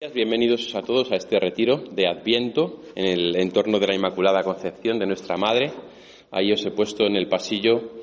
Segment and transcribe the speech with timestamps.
[0.00, 4.96] Bienvenidos a todos a este retiro de Adviento en el entorno de la Inmaculada Concepción
[4.96, 5.72] de nuestra Madre.
[6.30, 7.97] Ahí os he puesto en el pasillo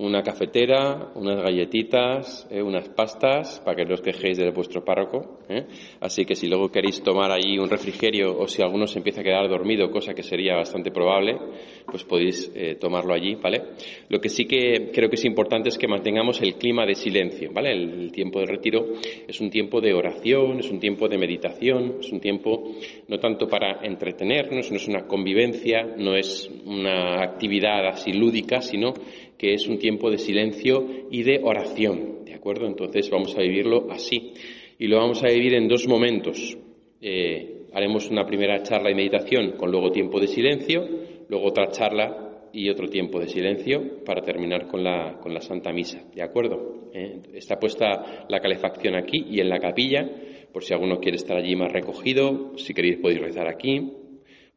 [0.00, 5.40] una cafetera, unas galletitas, eh, unas pastas, para que no os quejéis de vuestro párroco.
[5.48, 5.66] ¿eh?
[6.00, 9.24] Así que si luego queréis tomar ahí un refrigerio o si alguno se empieza a
[9.24, 11.36] quedar dormido, cosa que sería bastante probable,
[11.84, 13.62] pues podéis eh, tomarlo allí, ¿vale?
[14.08, 17.50] Lo que sí que creo que es importante es que mantengamos el clima de silencio,
[17.52, 17.72] ¿vale?
[17.72, 18.86] El, tiempo de retiro
[19.28, 22.72] es un tiempo de oración, es un tiempo de meditación, es un tiempo
[23.06, 28.94] no tanto para entretenernos, no es una convivencia, no es una actividad así lúdica, sino
[29.40, 32.66] que es un tiempo de silencio y de oración, ¿de acuerdo?
[32.66, 34.34] Entonces vamos a vivirlo así.
[34.78, 36.58] Y lo vamos a vivir en dos momentos.
[37.00, 40.86] Eh, haremos una primera charla y meditación con luego tiempo de silencio,
[41.30, 45.72] luego otra charla y otro tiempo de silencio para terminar con la, con la Santa
[45.72, 46.90] Misa, ¿de acuerdo?
[46.92, 50.06] Eh, está puesta la calefacción aquí y en la capilla,
[50.52, 53.90] por si alguno quiere estar allí más recogido, si queréis podéis rezar aquí,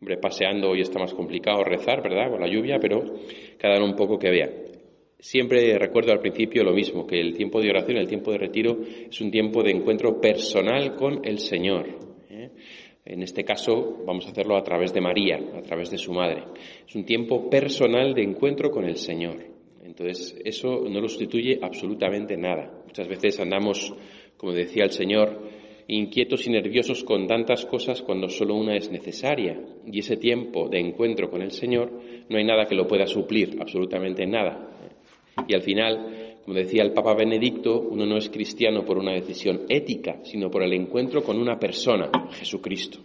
[0.03, 2.29] Hombre, paseando hoy está más complicado rezar, ¿verdad?
[2.29, 3.05] Con la lluvia, pero
[3.57, 4.49] cada uno un poco que vea.
[5.23, 8.79] Siempre recuerdo al principio lo mismo, que el tiempo de oración, el tiempo de retiro,
[9.09, 11.97] es un tiempo de encuentro personal con el Señor.
[12.29, 12.49] ¿eh?
[13.05, 16.43] En este caso vamos a hacerlo a través de María, a través de su madre.
[16.85, 19.37] Es un tiempo personal de encuentro con el Señor.
[19.85, 22.83] Entonces, eso no lo sustituye absolutamente nada.
[22.85, 23.93] Muchas veces andamos,
[24.35, 25.39] como decía el Señor,
[25.87, 29.57] inquietos y nerviosos con tantas cosas cuando solo una es necesaria.
[29.89, 31.93] Y ese tiempo de encuentro con el Señor
[32.27, 34.69] no hay nada que lo pueda suplir, absolutamente nada.
[35.47, 39.61] Y al final, como decía el Papa Benedicto, uno no es cristiano por una decisión
[39.69, 42.99] ética, sino por el encuentro con una persona, Jesucristo.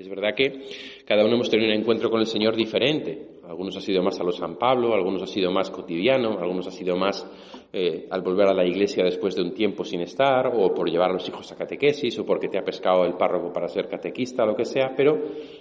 [0.00, 0.64] Es verdad que
[1.04, 3.40] cada uno hemos tenido un encuentro con el Señor diferente.
[3.46, 6.70] Algunos ha sido más a lo San Pablo, algunos ha sido más cotidiano, algunos ha
[6.70, 7.26] sido más
[7.70, 11.10] eh, al volver a la iglesia después de un tiempo sin estar, o por llevar
[11.10, 14.46] a los hijos a catequesis, o porque te ha pescado el párroco para ser catequista,
[14.46, 15.18] lo que sea, pero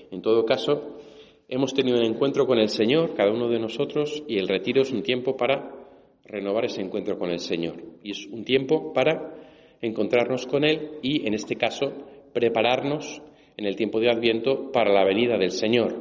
[0.10, 1.00] en todo caso
[1.50, 4.92] hemos tenido un encuentro con el Señor, cada uno de nosotros, y el retiro es
[4.94, 5.79] un tiempo para
[6.30, 7.76] renovar ese encuentro con el Señor.
[8.04, 9.34] Y es un tiempo para
[9.82, 11.92] encontrarnos con Él y, en este caso,
[12.34, 13.22] prepararnos
[13.58, 15.96] en el tiempo de Adviento para la venida del Señor.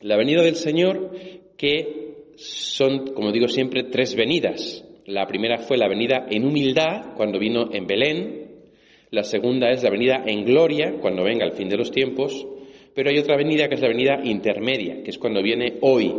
[0.00, 1.10] La venida del Señor
[1.56, 4.84] que son, como digo siempre, tres venidas.
[5.06, 8.46] La primera fue la venida en humildad, cuando vino en Belén.
[9.10, 12.46] La segunda es la venida en gloria, cuando venga el fin de los tiempos.
[12.94, 16.12] Pero hay otra venida que es la venida intermedia, que es cuando viene hoy,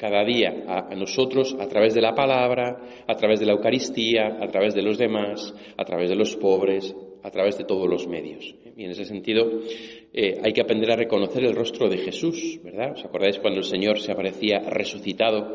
[0.00, 4.46] cada día a, nosotros a través de la palabra, a través de la Eucaristía, a
[4.46, 8.54] través de los demás, a través de los pobres, a través de todos los medios.
[8.78, 9.60] Y en ese sentido
[10.14, 12.92] eh, hay que aprender a reconocer el rostro de Jesús, ¿verdad?
[12.92, 15.52] ¿Os acordáis cuando el Señor se aparecía resucitado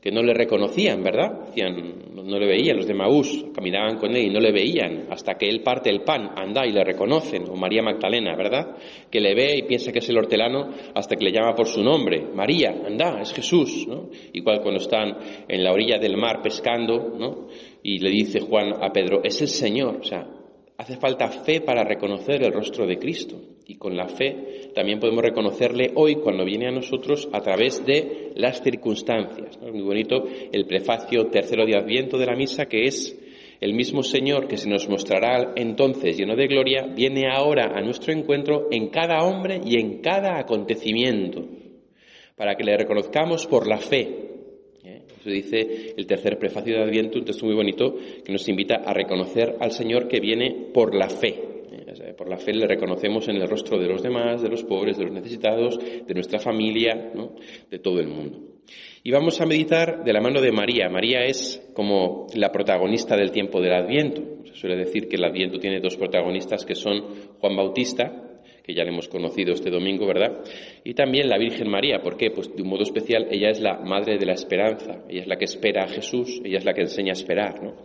[0.00, 1.46] que no le reconocían, ¿verdad?
[1.46, 5.34] Decían, no le veían, los de Maús caminaban con él y no le veían, hasta
[5.34, 8.76] que él parte el pan, anda y le reconocen, o María Magdalena, ¿verdad?
[9.10, 11.82] Que le ve y piensa que es el hortelano hasta que le llama por su
[11.82, 14.08] nombre, María, anda, es Jesús, ¿no?
[14.32, 15.16] Igual cuando están
[15.48, 17.48] en la orilla del mar pescando, ¿no?
[17.82, 20.28] Y le dice Juan a Pedro, es el Señor, o sea,
[20.76, 23.36] hace falta fe para reconocer el rostro de Cristo.
[23.70, 28.32] Y con la fe también podemos reconocerle hoy cuando viene a nosotros a través de
[28.34, 29.58] las circunstancias.
[29.62, 33.14] Es muy bonito el prefacio tercero de Adviento de la misa que es
[33.60, 38.14] el mismo Señor que se nos mostrará entonces lleno de gloria, viene ahora a nuestro
[38.14, 41.44] encuentro en cada hombre y en cada acontecimiento,
[42.36, 44.30] para que le reconozcamos por la fe.
[44.82, 45.02] ¿Eh?
[45.20, 48.94] Eso dice el tercer prefacio de Adviento, un texto muy bonito que nos invita a
[48.94, 51.47] reconocer al Señor que viene por la fe.
[52.18, 55.04] Por la fe le reconocemos en el rostro de los demás, de los pobres, de
[55.04, 57.12] los necesitados, de nuestra familia,
[57.70, 58.40] de todo el mundo.
[59.04, 60.88] Y vamos a meditar de la mano de María.
[60.88, 64.44] María es como la protagonista del tiempo del Adviento.
[64.46, 67.04] Se suele decir que el Adviento tiene dos protagonistas que son
[67.38, 68.12] Juan Bautista,
[68.64, 70.40] que ya le hemos conocido este domingo, ¿verdad?
[70.82, 72.00] Y también la Virgen María.
[72.02, 72.32] ¿Por qué?
[72.32, 75.04] Pues de un modo especial ella es la madre de la esperanza.
[75.08, 77.76] Ella es la que espera a Jesús, ella es la que enseña a esperar, ¿no?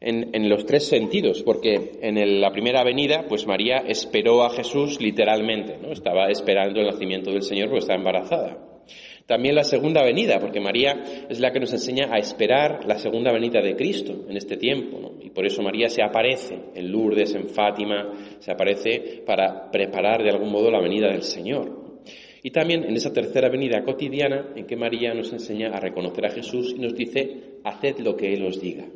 [0.00, 5.76] En, los tres sentidos, porque en la primera venida, pues María esperó a Jesús literalmente,
[5.82, 5.92] ¿no?
[5.92, 8.58] Estaba esperando el nacimiento del Señor porque estaba embarazada.
[9.26, 13.30] También la segunda venida, porque María es la que nos enseña a esperar la segunda
[13.30, 15.16] venida de Cristo en este tiempo.
[15.20, 20.30] Y por eso María se aparece en Lourdes, en Fátima, se aparece para preparar de
[20.30, 22.00] algún modo la venida del Señor.
[22.42, 26.30] Y también en esa tercera venida cotidiana en que María nos enseña a reconocer a
[26.30, 28.86] Jesús y nos dice, haced lo que Él os diga.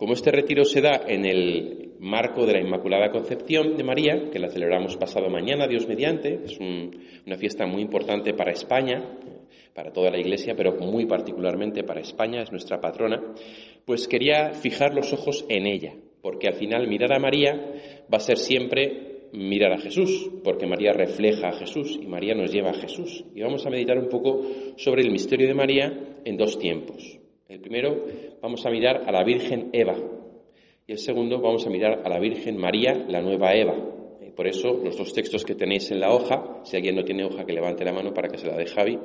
[0.00, 4.38] Como este retiro se da en el marco de la Inmaculada Concepción de María, que
[4.38, 9.18] la celebramos pasado mañana, Dios mediante, es una fiesta muy importante para España,
[9.74, 13.22] para toda la Iglesia, pero muy particularmente para España, es nuestra patrona,
[13.84, 15.92] pues quería fijar los ojos en ella,
[16.22, 17.52] porque al final mirar a María
[18.10, 22.50] va a ser siempre mirar a Jesús, porque María refleja a Jesús y María nos
[22.50, 23.22] lleva a Jesús.
[23.34, 25.92] Y vamos a meditar un poco sobre el misterio de María
[26.24, 27.19] en dos tiempos.
[27.50, 28.04] El primero
[28.40, 29.96] vamos a mirar a la Virgen Eva
[30.86, 33.74] y el segundo vamos a mirar a la Virgen María, la nueva Eva.
[34.36, 37.44] Por eso los dos textos que tenéis en la hoja, si alguien no tiene hoja
[37.44, 39.00] que levante la mano para que se la dé Javi,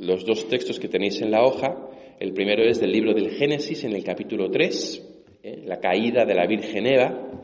[0.00, 1.88] los dos textos que tenéis en la hoja,
[2.20, 5.62] el primero es del libro del Génesis en el capítulo 3, ¿eh?
[5.64, 7.40] la caída de la Virgen Eva,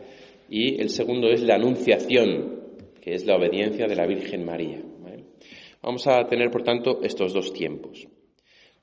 [0.50, 2.60] y el segundo es la Anunciación,
[3.00, 4.82] que es la obediencia de la Virgen María.
[5.80, 8.06] Vamos a tener, por tanto, estos dos tiempos.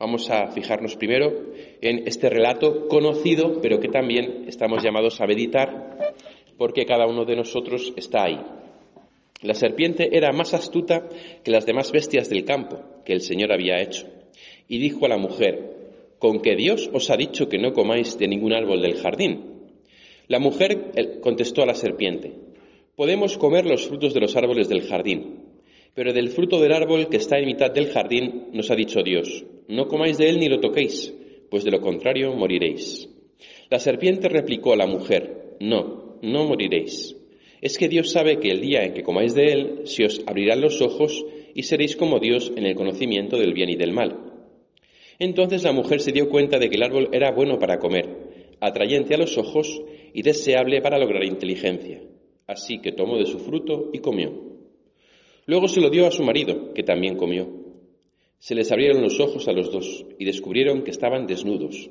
[0.01, 1.31] Vamos a fijarnos primero
[1.80, 6.15] en este relato conocido, pero que también estamos llamados a meditar,
[6.57, 8.42] porque cada uno de nosotros está ahí.
[9.44, 11.07] La serpiente era más astuta
[11.44, 14.07] que las demás bestias del campo que el Señor había hecho,
[14.68, 15.69] y dijo a la mujer,
[16.18, 19.69] ¿con que Dios os ha dicho que no comáis de ningún árbol del jardín?
[20.27, 22.33] La mujer contestó a la serpiente,
[22.95, 25.40] podemos comer los frutos de los árboles del jardín,
[25.93, 29.45] pero del fruto del árbol que está en mitad del jardín nos ha dicho Dios,
[29.67, 31.13] no comáis de él ni lo toquéis,
[31.49, 33.09] pues de lo contrario moriréis.
[33.69, 37.15] La serpiente replicó a la mujer, no, no moriréis
[37.61, 40.61] es que Dios sabe que el día en que comáis de él se os abrirán
[40.61, 41.23] los ojos
[41.53, 44.17] y seréis como Dios en el conocimiento del bien y del mal.
[45.19, 49.13] Entonces la mujer se dio cuenta de que el árbol era bueno para comer, atrayente
[49.13, 49.79] a los ojos
[50.11, 52.01] y deseable para lograr inteligencia.
[52.47, 54.50] Así que tomó de su fruto y comió.
[55.45, 57.47] Luego se lo dio a su marido, que también comió.
[58.39, 61.89] Se les abrieron los ojos a los dos y descubrieron que estaban desnudos.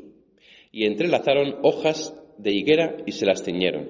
[0.73, 3.89] Y entrelazaron hojas de higuera y se las ceñieron.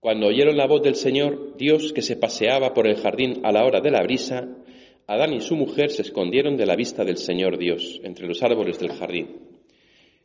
[0.00, 3.64] Cuando oyeron la voz del Señor, Dios que se paseaba por el jardín a la
[3.64, 4.48] hora de la brisa,
[5.06, 8.78] Adán y su mujer se escondieron de la vista del Señor Dios entre los árboles
[8.78, 9.36] del jardín.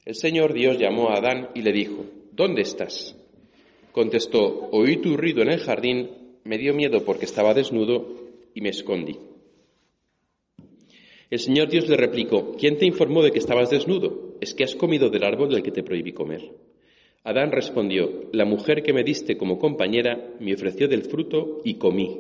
[0.05, 3.15] El Señor Dios llamó a Adán y le dijo, ¿Dónde estás?
[3.93, 6.09] Contestó, oí tu ruido en el jardín,
[6.44, 8.06] me dio miedo porque estaba desnudo
[8.54, 9.18] y me escondí.
[11.30, 14.36] El Señor Dios le replicó, ¿quién te informó de que estabas desnudo?
[14.40, 16.51] Es que has comido del árbol del que te prohibí comer.
[17.24, 22.19] Adán respondió, La mujer que me diste como compañera me ofreció del fruto y comí.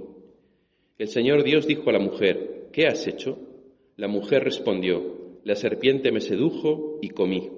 [0.97, 3.37] El Señor Dios dijo a la mujer, ¿qué has hecho?
[3.97, 7.51] La mujer respondió, La serpiente me sedujo y comí.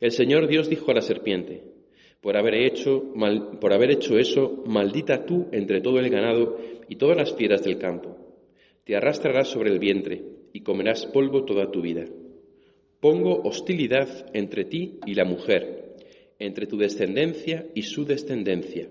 [0.00, 1.62] El Señor Dios dijo a la serpiente,
[2.26, 3.04] por haber, hecho,
[3.60, 6.58] por haber hecho eso, maldita tú entre todo el ganado
[6.88, 8.16] y todas las fieras del campo.
[8.82, 12.04] Te arrastrarás sobre el vientre y comerás polvo toda tu vida.
[12.98, 15.94] Pongo hostilidad entre ti y la mujer
[16.40, 18.88] entre tu descendencia y su descendencia.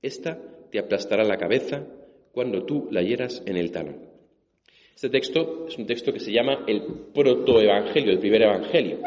[0.00, 0.40] Esta
[0.70, 1.86] te aplastará la cabeza
[2.32, 4.11] cuando tú la hieras en el talón.
[4.94, 8.98] Este texto es un texto que se llama el protoevangelio, el primer evangelio.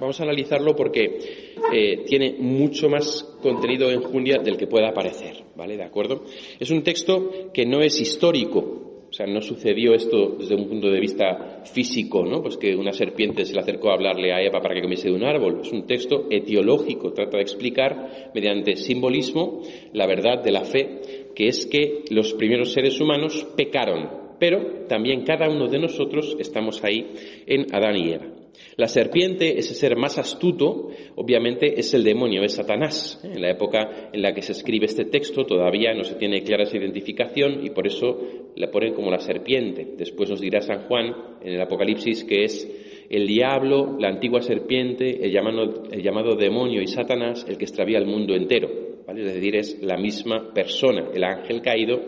[0.00, 5.44] Vamos a analizarlo porque eh, tiene mucho más contenido en Julia del que pueda parecer,
[5.54, 5.76] ¿vale?
[5.76, 6.24] ¿De acuerdo?
[6.58, 10.88] Es un texto que no es histórico, o sea, no sucedió esto desde un punto
[10.88, 12.40] de vista físico, ¿no?
[12.40, 15.14] Pues que una serpiente se le acercó a hablarle a Eva para que comiese de
[15.14, 15.60] un árbol.
[15.60, 19.60] Es un texto etiológico, trata de explicar mediante simbolismo
[19.92, 25.22] la verdad de la fe, que es que los primeros seres humanos pecaron, pero también
[25.22, 27.12] cada uno de nosotros estamos ahí
[27.46, 28.26] en Adán y Eva.
[28.74, 33.20] La serpiente, ese ser más astuto, obviamente es el demonio, es Satanás.
[33.22, 36.64] En la época en la que se escribe este texto todavía no se tiene clara
[36.64, 38.18] esa identificación y por eso
[38.56, 39.94] la ponen como la serpiente.
[39.96, 45.24] Después nos dirá San Juan en el Apocalipsis que es el diablo, la antigua serpiente,
[45.24, 48.68] el llamado, demonio y Satanás, el que extravía el mundo entero.
[49.06, 49.24] ¿vale?
[49.24, 52.00] Es decir, es la misma persona, el ángel caído,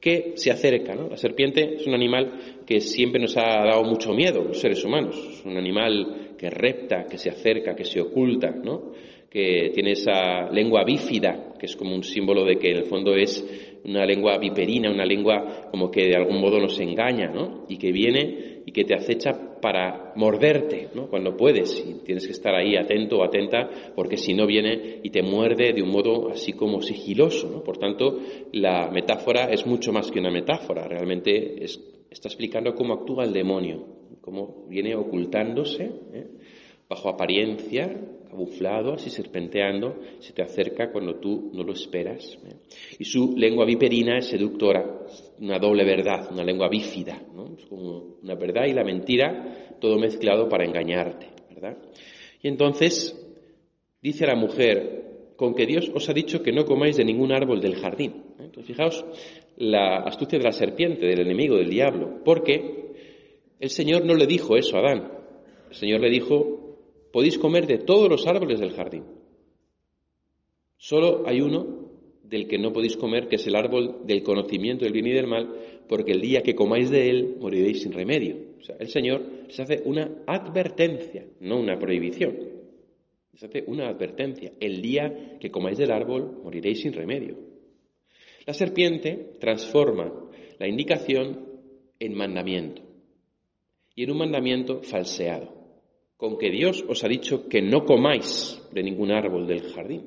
[0.00, 0.94] que se acerca.
[0.94, 1.08] ¿no?
[1.08, 5.16] La serpiente es un animal que siempre nos ha dado mucho miedo, los seres humanos.
[5.16, 8.92] Es un animal que repta, que se acerca, que se oculta, ¿no?
[9.30, 13.14] que tiene esa lengua bífida, que es como un símbolo de que en el fondo
[13.14, 17.64] es una lengua viperina, una lengua como que de algún modo nos engaña, ¿no?
[17.68, 21.08] Y que viene y que te acecha para morderte, ¿no?
[21.08, 25.10] Cuando puedes y tienes que estar ahí atento o atenta porque si no viene y
[25.10, 27.62] te muerde de un modo así como sigiloso.
[27.64, 28.18] Por tanto,
[28.52, 33.32] la metáfora es mucho más que una metáfora, realmente es está explicando cómo actúa el
[33.32, 33.86] demonio,
[34.20, 36.26] cómo viene ocultándose ¿eh?
[36.88, 37.88] bajo apariencia,
[38.30, 42.38] camuflado, así serpenteando, se te acerca cuando tú no lo esperas.
[42.44, 42.56] ¿eh?
[42.98, 45.06] Y su lengua viperina es seductora,
[45.40, 47.54] una doble verdad, una lengua bífida, ¿no?
[47.58, 51.76] es como una verdad y la mentira, todo mezclado para engañarte, ¿verdad?
[52.42, 53.16] Y entonces
[54.00, 57.60] dice la mujer, con que Dios os ha dicho que no comáis de ningún árbol
[57.60, 58.12] del jardín.
[58.38, 58.44] ¿eh?
[58.44, 59.04] Entonces, fijaos
[59.56, 62.92] la astucia de la serpiente, del enemigo, del diablo, porque
[63.58, 65.12] el Señor no le dijo eso a Adán.
[65.70, 66.59] El Señor le dijo,
[67.12, 69.04] podéis comer de todos los árboles del jardín.
[70.76, 71.90] Solo hay uno
[72.22, 75.26] del que no podéis comer, que es el árbol del conocimiento del bien y del
[75.26, 75.52] mal,
[75.88, 78.36] porque el día que comáis de él moriréis sin remedio.
[78.58, 82.60] O sea, el Señor se hace una advertencia, no una prohibición.
[83.34, 84.52] Se hace una advertencia.
[84.60, 87.36] El día que comáis del árbol, moriréis sin remedio.
[88.46, 90.12] La serpiente transforma
[90.58, 91.46] la indicación
[91.98, 92.82] en mandamiento.
[93.94, 95.59] Y en un mandamiento falseado.
[96.20, 100.02] Con que Dios os ha dicho que no comáis de ningún árbol del jardín.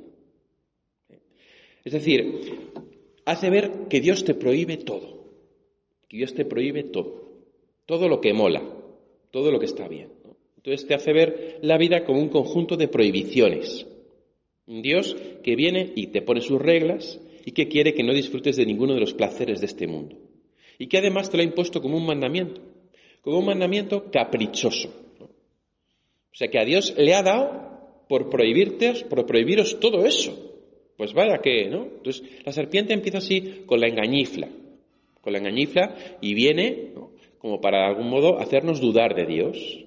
[1.84, 2.70] Es decir,
[3.25, 5.25] hace ver que Dios te prohíbe todo.
[6.08, 7.32] Que Dios te prohíbe todo.
[7.88, 8.62] Todo lo que mola.
[9.32, 10.10] Todo lo que está bien.
[10.58, 13.88] Entonces te hace ver la vida como un conjunto de prohibiciones.
[14.67, 18.55] Un Dios que viene y te pone sus reglas y que quiere que no disfrutes
[18.55, 20.15] de ninguno de los placeres de este mundo.
[20.77, 22.62] Y que además te lo ha impuesto como un mandamiento,
[23.22, 25.03] como un mandamiento caprichoso.
[26.34, 30.52] O sea que a Dios le ha dado por prohibirte, por prohibiros todo eso.
[30.98, 31.84] Pues vaya que, ¿no?
[31.84, 34.50] Entonces la serpiente empieza así con la engañifla,
[35.22, 36.94] con la engañifla y viene
[37.38, 39.86] como para de algún modo hacernos dudar de Dios,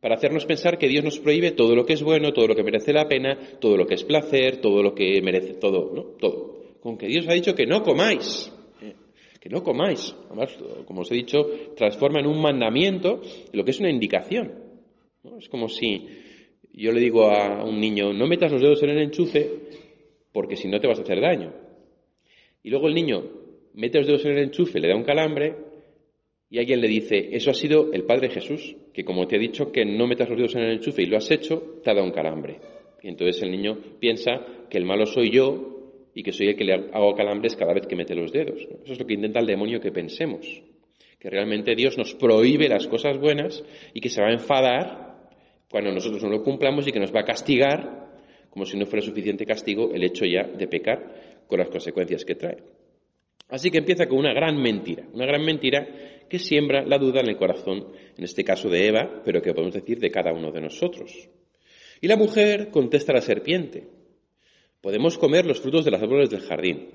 [0.00, 2.64] para hacernos pensar que Dios nos prohíbe todo lo que es bueno, todo lo que
[2.64, 6.02] merece la pena, todo lo que es placer, todo lo que merece, todo, ¿no?
[6.18, 6.56] Todo.
[6.80, 8.94] Con que Dios ha dicho que no comáis, ¿eh?
[9.40, 10.14] que no comáis.
[10.26, 13.20] Además, como os he dicho, transforma en un mandamiento
[13.52, 14.61] lo que es una indicación.
[15.38, 16.08] Es como si
[16.72, 19.48] yo le digo a un niño, no metas los dedos en el enchufe
[20.32, 21.52] porque si no te vas a hacer daño.
[22.62, 23.22] Y luego el niño
[23.74, 25.54] mete los dedos en el enchufe, le da un calambre
[26.50, 29.70] y alguien le dice, eso ha sido el Padre Jesús, que como te ha dicho
[29.70, 32.06] que no metas los dedos en el enchufe y lo has hecho, te ha dado
[32.06, 32.60] un calambre.
[33.02, 36.64] Y entonces el niño piensa que el malo soy yo y que soy el que
[36.64, 38.60] le hago calambres cada vez que mete los dedos.
[38.60, 40.46] Eso es lo que intenta el demonio que pensemos.
[41.18, 43.64] Que realmente Dios nos prohíbe las cosas buenas
[43.94, 45.11] y que se va a enfadar
[45.72, 48.12] cuando nosotros no lo cumplamos y que nos va a castigar
[48.50, 52.34] como si no fuera suficiente castigo el hecho ya de pecar con las consecuencias que
[52.34, 52.58] trae.
[53.48, 55.88] Así que empieza con una gran mentira, una gran mentira
[56.28, 57.86] que siembra la duda en el corazón,
[58.16, 61.28] en este caso de Eva, pero que podemos decir de cada uno de nosotros.
[62.00, 63.88] Y la mujer contesta a la serpiente,
[64.82, 66.88] podemos comer los frutos de los árboles del jardín,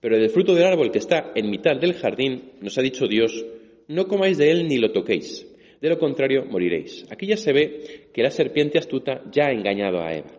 [0.00, 3.44] pero del fruto del árbol que está en mitad del jardín, nos ha dicho Dios,
[3.86, 5.47] no comáis de él ni lo toquéis,
[5.80, 7.06] de lo contrario moriréis.
[7.10, 10.30] Aquí ya se ve que la serpiente astuta ya ha engañado a Eva.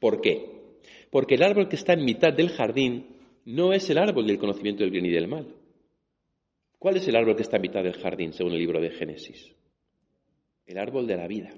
[0.00, 0.58] ¿Por qué?
[1.10, 4.82] Porque el árbol que está en mitad del jardín no es el árbol del conocimiento
[4.82, 5.46] del bien y del mal.
[6.78, 9.54] ¿Cuál es el árbol que está en mitad del jardín, según el libro de Génesis?
[10.66, 11.50] El árbol de la vida.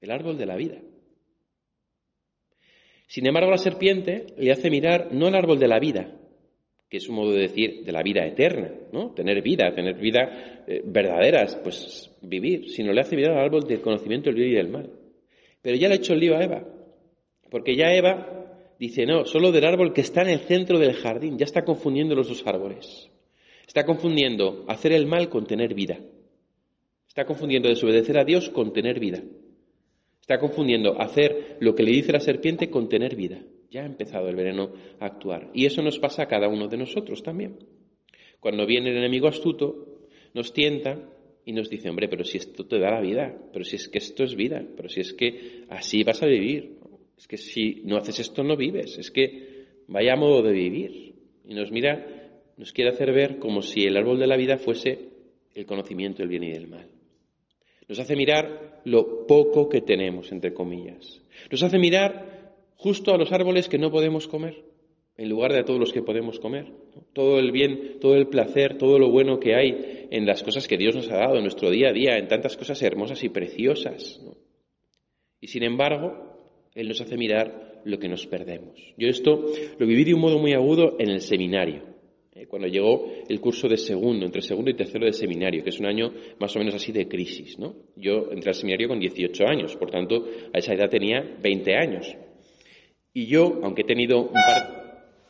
[0.00, 0.80] El árbol de la vida.
[3.06, 6.18] Sin embargo, la serpiente le hace mirar no el árbol de la vida,
[6.94, 9.10] que es un modo de decir de la vida eterna, ¿no?
[9.10, 13.80] Tener vida, tener vida eh, verdaderas, pues vivir, sino le hace mirar al árbol del
[13.80, 14.90] conocimiento del bien y del mal.
[15.60, 16.64] Pero ya le ha hecho el lío a Eva,
[17.50, 18.44] porque ya Eva
[18.78, 21.38] Dice, no, solo del árbol que está en el centro del jardín.
[21.38, 23.10] Ya está confundiendo los dos árboles.
[23.66, 25.98] Está confundiendo hacer el mal con tener vida.
[27.08, 29.22] Está confundiendo desobedecer a Dios con tener vida.
[30.20, 33.40] Está confundiendo hacer lo que le dice la serpiente con tener vida.
[33.74, 35.50] Ya ha empezado el veneno a actuar.
[35.52, 37.58] Y eso nos pasa a cada uno de nosotros también.
[38.38, 39.98] Cuando viene el enemigo astuto,
[40.32, 41.10] nos tienta
[41.44, 43.98] y nos dice, hombre, pero si esto te da la vida, pero si es que
[43.98, 46.78] esto es vida, pero si es que así vas a vivir.
[47.18, 51.16] Es que si no haces esto no vives, es que vaya modo de vivir.
[51.44, 52.06] Y nos mira,
[52.56, 55.08] nos quiere hacer ver como si el árbol de la vida fuese
[55.52, 56.86] el conocimiento del bien y del mal.
[57.88, 61.20] Nos hace mirar lo poco que tenemos, entre comillas.
[61.50, 62.33] Nos hace mirar
[62.84, 64.62] justo a los árboles que no podemos comer,
[65.16, 66.66] en lugar de a todos los que podemos comer.
[67.14, 70.76] Todo el bien, todo el placer, todo lo bueno que hay en las cosas que
[70.76, 74.20] Dios nos ha dado en nuestro día a día, en tantas cosas hermosas y preciosas.
[75.40, 76.36] Y sin embargo,
[76.74, 78.78] él nos hace mirar lo que nos perdemos.
[78.98, 79.46] Yo esto
[79.78, 81.84] lo viví de un modo muy agudo en el seminario,
[82.34, 85.80] eh, cuando llegó el curso de segundo, entre segundo y tercero de seminario, que es
[85.80, 87.58] un año más o menos así de crisis.
[87.58, 87.76] ¿no?
[87.96, 92.14] Yo entré al seminario con 18 años, por tanto, a esa edad tenía 20 años.
[93.14, 94.84] Y yo, aunque he tenido un par,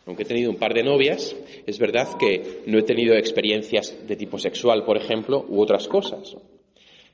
[0.06, 1.36] Aunque he tenido un par de novias,
[1.66, 6.36] es verdad que no he tenido experiencias de tipo sexual, por ejemplo, u otras cosas.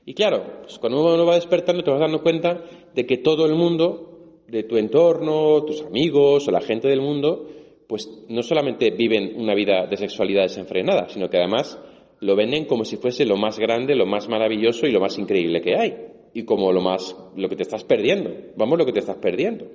[0.05, 2.63] Y claro, pues cuando uno va despertando te vas dando cuenta
[2.93, 7.49] de que todo el mundo, de tu entorno, tus amigos o la gente del mundo,
[7.87, 11.79] pues no solamente viven una vida de sexualidad desenfrenada, sino que además
[12.19, 15.61] lo venden como si fuese lo más grande, lo más maravilloso y lo más increíble
[15.61, 15.95] que hay.
[16.33, 18.31] Y como lo más, lo que te estás perdiendo.
[18.55, 19.67] Vamos, lo que te estás perdiendo.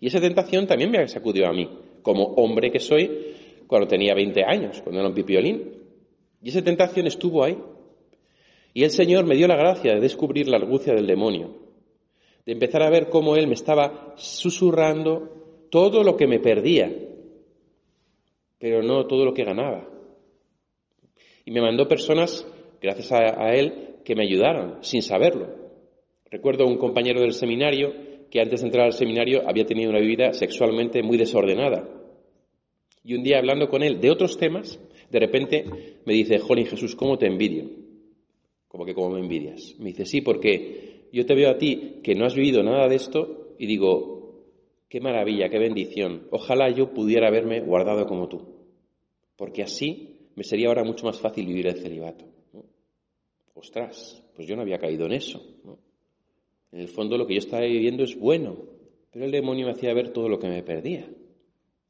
[0.00, 1.68] Y esa tentación también me ha sacudido a mí,
[2.02, 3.34] como hombre que soy,
[3.66, 5.72] cuando tenía 20 años, cuando era un pipiolín.
[6.42, 7.58] Y esa tentación estuvo ahí,
[8.74, 11.54] y el Señor me dio la gracia de descubrir la argucia del demonio,
[12.46, 16.90] de empezar a ver cómo Él me estaba susurrando todo lo que me perdía,
[18.58, 19.88] pero no todo lo que ganaba.
[21.44, 22.46] Y me mandó personas,
[22.80, 25.48] gracias a, Él, que me ayudaron, sin saberlo.
[26.30, 30.32] Recuerdo un compañero del seminario que antes de entrar al seminario había tenido una vida
[30.32, 31.88] sexualmente muy desordenada.
[33.02, 34.78] Y un día hablando con él de otros temas,
[35.10, 35.64] de repente
[36.04, 37.70] me dice, Jolín Jesús, ¿cómo te envidio?
[38.68, 39.76] Como que como me envidias.
[39.78, 42.96] Me dice, sí, porque yo te veo a ti que no has vivido nada de
[42.96, 44.44] esto y digo,
[44.88, 46.28] qué maravilla, qué bendición.
[46.30, 48.42] Ojalá yo pudiera haberme guardado como tú.
[49.36, 52.26] Porque así me sería ahora mucho más fácil vivir el celibato.
[53.54, 55.42] Ostras, pues yo no había caído en eso.
[56.72, 58.56] En el fondo lo que yo estaba viviendo es bueno,
[59.10, 61.08] pero el demonio me hacía ver todo lo que me perdía.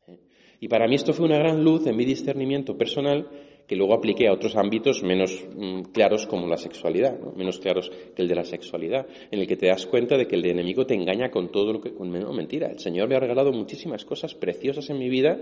[0.06, 0.18] ¿eh?
[0.60, 3.28] Y para mí esto fue una gran luz en mi discernimiento personal
[3.68, 8.22] que luego apliqué a otros ámbitos menos mm, claros como la sexualidad, menos claros que
[8.22, 10.94] el de la sexualidad, en el que te das cuenta de que el enemigo te
[10.94, 11.90] engaña con todo lo que...
[11.90, 15.38] No, mentira, el Señor me ha regalado muchísimas cosas preciosas en mi vida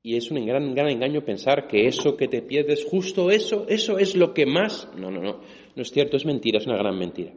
[0.00, 3.98] y es un gran, gran engaño pensar que eso que te pierdes, justo eso, eso
[3.98, 4.88] es lo que más...
[4.96, 5.40] No, no, no,
[5.74, 7.32] no es cierto, es mentira, es una gran mentira.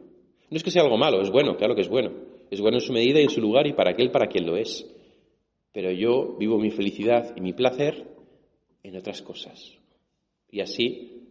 [0.50, 2.12] No es que sea algo malo, es bueno, claro que es bueno.
[2.50, 4.56] Es bueno en su medida y en su lugar y para aquel para quien lo
[4.56, 4.86] es.
[5.72, 8.06] Pero yo vivo mi felicidad y mi placer
[8.82, 9.76] en otras cosas.
[10.50, 11.28] Y así,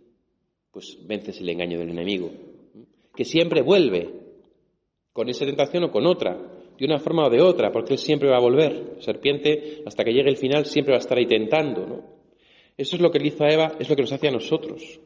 [0.72, 2.32] pues vences el engaño del enemigo,
[3.16, 4.14] que siempre vuelve
[5.14, 6.38] con esa tentación o con otra,
[6.78, 8.98] de una forma o de otra, porque él siempre va a volver.
[9.00, 11.86] serpiente, hasta que llegue el final, siempre va a estar ahí tentando.
[11.86, 12.04] ¿no?
[12.78, 15.00] Eso es lo que le hizo a Eva, es lo que nos hace a nosotros.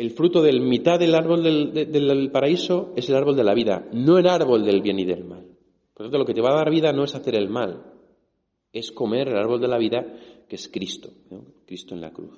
[0.00, 4.16] El fruto del mitad del árbol del, paraíso es el árbol de la vida, no
[4.16, 5.44] el árbol del bien y del mal.
[5.92, 7.84] Por lo tanto, lo que te va a dar vida no es hacer el mal,
[8.72, 10.06] es comer el árbol de la vida
[10.48, 11.10] que es Cristo,
[11.66, 12.32] Cristo en la cruz.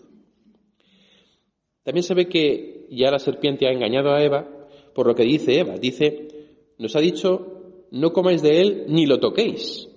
[1.85, 4.45] También se ve que ya la serpiente ha engañado a Eva
[4.93, 5.77] por lo que dice Eva.
[5.79, 6.31] Dice,
[6.79, 9.89] nos ha dicho, no comáis de él ni lo toquéis.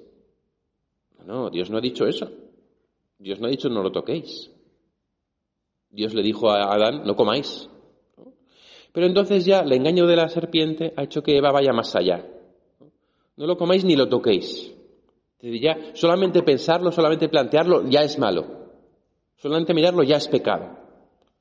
[1.26, 2.32] No, Dios no ha dicho eso.
[3.18, 4.52] Dios no ha dicho no lo toquéis.
[5.96, 7.70] Dios le dijo a Adán, no comáis.
[8.92, 12.26] Pero entonces ya el engaño de la serpiente ha hecho que Eva vaya más allá.
[13.38, 14.74] No lo comáis ni lo toquéis.
[15.42, 18.46] Ya solamente pensarlo, solamente plantearlo, ya es malo.
[19.38, 20.78] Solamente mirarlo ya es pecado.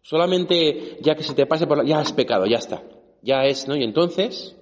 [0.03, 1.85] Solamente ya que se te pase por la...
[1.85, 2.83] ya es pecado, ya está.
[3.23, 3.77] Ya es, ¿no?
[3.77, 4.57] Y entonces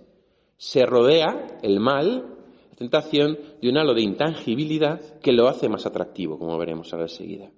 [0.57, 2.37] se rodea el mal,
[2.70, 7.07] la tentación, de un halo de intangibilidad que lo hace más atractivo, como veremos ahora
[7.07, 7.50] enseguida.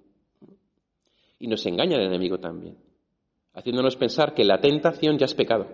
[1.39, 2.77] Y nos engaña el enemigo también,
[3.53, 5.67] haciéndonos pensar que la tentación ya es pecado,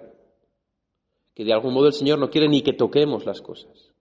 [1.34, 3.92] que de algún modo el Señor no quiere ni que toquemos las cosas.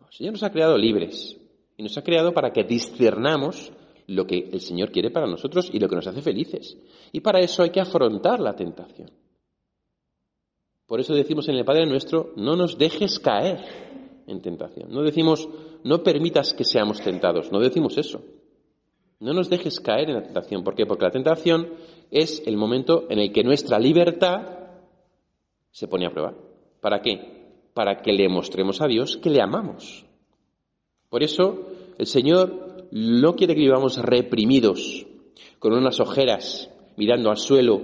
[0.00, 1.38] El Señor nos ha creado libres,
[1.76, 3.72] y nos ha creado para que discernamos
[4.06, 6.76] lo que el Señor quiere para nosotros y lo que nos hace felices.
[7.12, 9.10] Y para eso hay que afrontar la tentación.
[10.86, 13.58] Por eso decimos en el Padre nuestro, no nos dejes caer
[14.26, 14.90] en tentación.
[14.90, 15.48] No decimos,
[15.82, 17.50] no permitas que seamos tentados.
[17.50, 18.22] No decimos eso.
[19.18, 20.62] No nos dejes caer en la tentación.
[20.62, 20.84] ¿Por qué?
[20.86, 21.72] Porque la tentación
[22.10, 24.56] es el momento en el que nuestra libertad
[25.70, 26.34] se pone a prueba.
[26.80, 27.46] ¿Para qué?
[27.74, 30.04] Para que le mostremos a Dios que le amamos.
[31.08, 31.66] Por eso
[31.98, 35.06] el Señor no quiere que vivamos reprimidos,
[35.58, 37.80] con unas ojeras, mirando al suelo,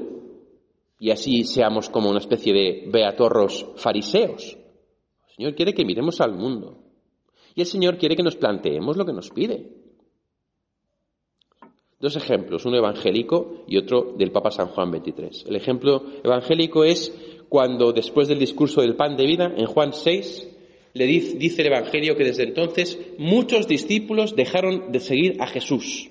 [0.98, 4.56] y así seamos como una especie de beatorros fariseos.
[5.28, 6.78] El Señor quiere que miremos al mundo.
[7.54, 9.81] Y el Señor quiere que nos planteemos lo que nos pide.
[12.02, 15.44] Dos ejemplos, uno evangélico y otro del Papa San Juan XXIII.
[15.46, 17.14] El ejemplo evangélico es
[17.48, 20.48] cuando después del discurso del pan de vida, en Juan 6,
[20.94, 26.10] le dice, el Evangelio que desde entonces muchos discípulos dejaron de seguir a Jesús.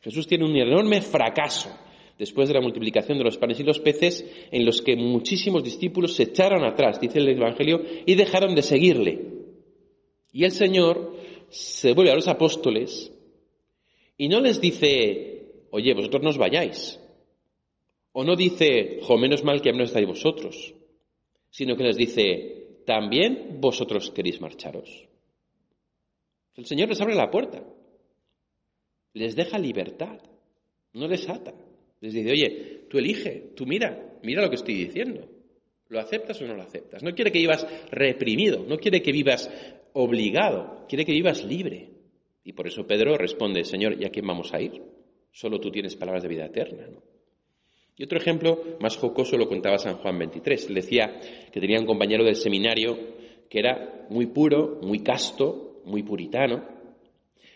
[0.00, 1.70] Jesús tiene un enorme fracaso
[2.18, 6.16] después de la multiplicación de los panes y los peces, en los que muchísimos discípulos
[6.16, 9.20] se echaron atrás, dice el Evangelio, y dejaron de seguirle.
[10.32, 11.14] Y el Señor
[11.48, 13.11] se vuelve a los apóstoles
[14.22, 16.96] y no les dice, oye, vosotros no os vayáis.
[18.12, 20.76] O no dice, jo, menos mal que no estáis vosotros,
[21.50, 25.08] sino que les dice, ¿también vosotros queréis marcharos?
[26.54, 27.64] El Señor les abre la puerta,
[29.14, 30.20] les deja libertad,
[30.92, 31.54] no les ata.
[32.00, 35.28] Les dice, oye, tú elige, tú mira, mira lo que estoy diciendo.
[35.88, 37.02] ¿Lo aceptas o no lo aceptas?
[37.02, 39.50] No quiere que vivas reprimido, no quiere que vivas
[39.94, 41.91] obligado, quiere que vivas libre.
[42.44, 44.82] Y por eso Pedro responde, Señor, ¿y a quién vamos a ir?
[45.30, 46.88] Solo tú tienes palabras de vida eterna.
[47.96, 50.68] Y otro ejemplo más jocoso lo contaba San Juan 23.
[50.68, 51.20] Él decía
[51.52, 52.96] que tenía un compañero del seminario
[53.48, 56.66] que era muy puro, muy casto, muy puritano,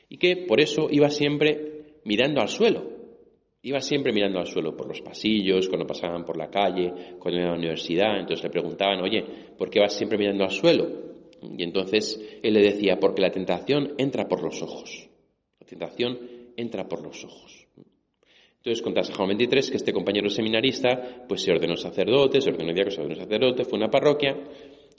[0.09, 2.97] y que por eso iba siempre mirando al suelo.
[3.63, 7.49] Iba siempre mirando al suelo por los pasillos, cuando pasaban por la calle, cuando iba
[7.49, 8.21] a la universidad.
[8.21, 9.25] Entonces le preguntaban, oye,
[9.59, 11.06] ¿por qué vas siempre mirando al suelo?
[11.43, 15.09] Y entonces él le decía, porque la tentación entra por los ojos.
[15.61, 16.19] La tentación
[16.57, 17.67] entra por los ojos.
[18.59, 22.73] Entonces contaba San Juan 23 que este compañero seminarista pues se ordenó sacerdote, se ordenó
[22.73, 24.37] diácono, se ordenó sacerdote, fue a una parroquia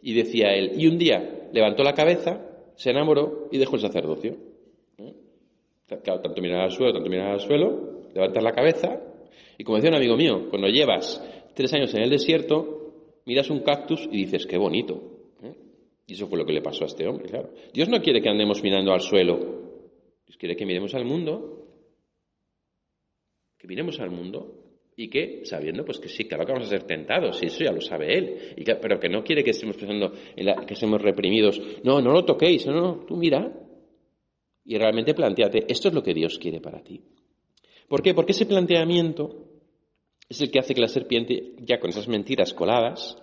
[0.01, 4.37] y decía él, y un día levantó la cabeza, se enamoró y dejó el sacerdocio.
[4.99, 5.13] ¿Eh?
[6.01, 9.01] Claro, tanto mirar al suelo, tanto mirar al suelo, levantas la cabeza
[9.57, 11.21] y como decía un amigo mío, cuando llevas
[11.53, 12.93] tres años en el desierto,
[13.25, 15.16] miras un cactus y dices, qué bonito.
[16.07, 17.51] Y eso fue lo que le pasó a este hombre, claro.
[17.73, 19.37] Dios no quiere que andemos mirando al suelo,
[20.25, 21.65] Dios quiere que miremos al mundo,
[23.57, 24.63] que miremos al mundo
[24.95, 27.71] y que, sabiendo pues que sí, claro que vamos a ser tentados, y eso ya
[27.71, 31.61] lo sabe Él, y pero que no quiere que estemos pensando en que estemos reprimidos.
[31.83, 33.53] No, no lo toquéis, no, no, tú mira
[34.63, 37.01] y realmente planteate, esto es lo que Dios quiere para ti.
[37.87, 38.13] ¿Por qué?
[38.13, 39.45] Porque ese planteamiento
[40.27, 43.17] es el que hace que la serpiente, ya con esas mentiras coladas,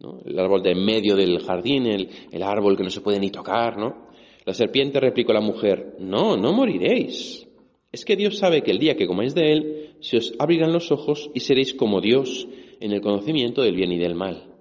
[0.00, 3.30] el árbol de en medio del jardín, el, el, árbol que no se puede ni
[3.30, 4.08] tocar, ¿no?
[4.44, 7.46] La serpiente replicó a la mujer, no, no moriréis.
[7.90, 10.92] Es que Dios sabe que el día que comáis de él, se os abrirán los
[10.92, 12.46] ojos y seréis como Dios
[12.80, 14.54] en el conocimiento del bien y del mal.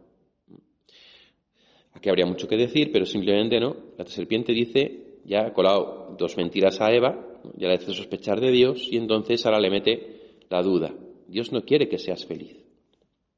[1.94, 3.76] Aquí habría mucho que decir, pero simplemente no.
[3.98, 8.52] La serpiente dice, ya ha colado dos mentiras a Eva, ya le hace sospechar de
[8.52, 10.94] Dios y entonces ahora le mete la duda.
[11.28, 12.67] Dios no quiere que seas feliz.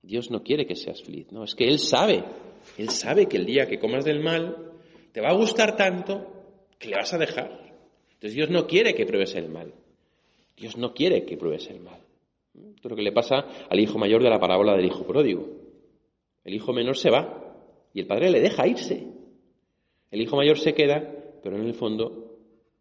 [0.09, 1.31] Dios no quiere que seas feliz.
[1.31, 2.23] No, es que Él sabe.
[2.79, 4.73] Él sabe que el día que comas del mal
[5.11, 6.25] te va a gustar tanto
[6.79, 7.75] que le vas a dejar.
[8.13, 9.71] Entonces Dios no quiere que pruebes el mal.
[10.57, 12.01] Dios no quiere que pruebes el mal.
[12.55, 15.47] Esto es lo que le pasa al hijo mayor de la parábola del hijo pródigo.
[16.43, 17.55] El hijo menor se va
[17.93, 19.13] y el padre le deja irse.
[20.09, 21.07] El hijo mayor se queda,
[21.43, 22.35] pero en el fondo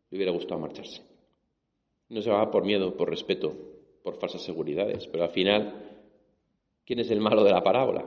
[0.09, 1.03] le hubiera gustado marcharse.
[2.09, 3.55] No se va por miedo, por respeto,
[4.03, 5.88] por falsas seguridades, pero al final,
[6.89, 8.03] ¿quién es el malo de la parábola?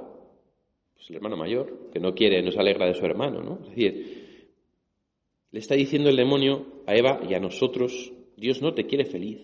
[0.96, 3.60] Pues el hermano mayor, que no quiere, no se alegra de su hermano, ¿no?
[3.62, 4.48] Es decir,
[5.52, 9.39] le está diciendo el demonio a Eva y a nosotros, Dios no te quiere feliz.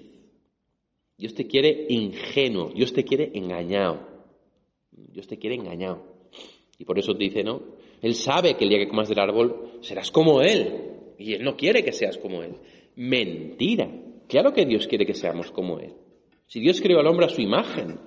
[1.19, 4.07] Dios te quiere ingenuo, Dios te quiere engañado.
[4.89, 6.01] Dios te quiere engañado.
[6.79, 7.61] Y por eso te dice, no,
[8.01, 11.13] Él sabe que el día que comas del árbol serás como Él.
[11.19, 12.55] Y Él no quiere que seas como Él.
[12.95, 13.87] Mentira.
[14.27, 15.93] Claro que Dios quiere que seamos como Él.
[16.47, 17.99] Si Dios creó al hombre a su imagen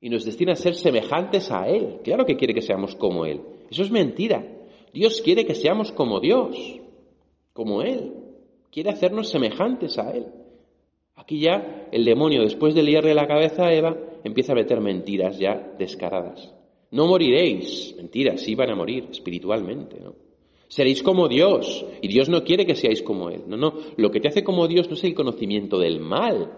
[0.00, 3.40] y nos destina a ser semejantes a Él, claro que quiere que seamos como Él.
[3.70, 4.44] Eso es mentira.
[4.92, 6.56] Dios quiere que seamos como Dios,
[7.52, 8.12] como Él.
[8.70, 10.26] Quiere hacernos semejantes a Él.
[11.16, 15.38] Aquí ya el demonio, después de liarle la cabeza a Eva, empieza a meter mentiras
[15.38, 16.54] ya descaradas.
[16.90, 17.94] No moriréis.
[17.96, 20.14] Mentiras, sí van a morir espiritualmente, ¿no?
[20.68, 23.44] Seréis como Dios, y Dios no quiere que seáis como Él.
[23.46, 26.52] No, no, lo que te hace como Dios no es el conocimiento del mal.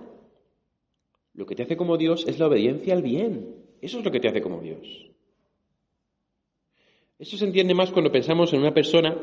[1.38, 3.54] Lo que te hace como Dios es la obediencia al bien.
[3.80, 5.08] Eso es lo que te hace como Dios.
[7.16, 9.16] Eso se entiende más cuando pensamos en una persona,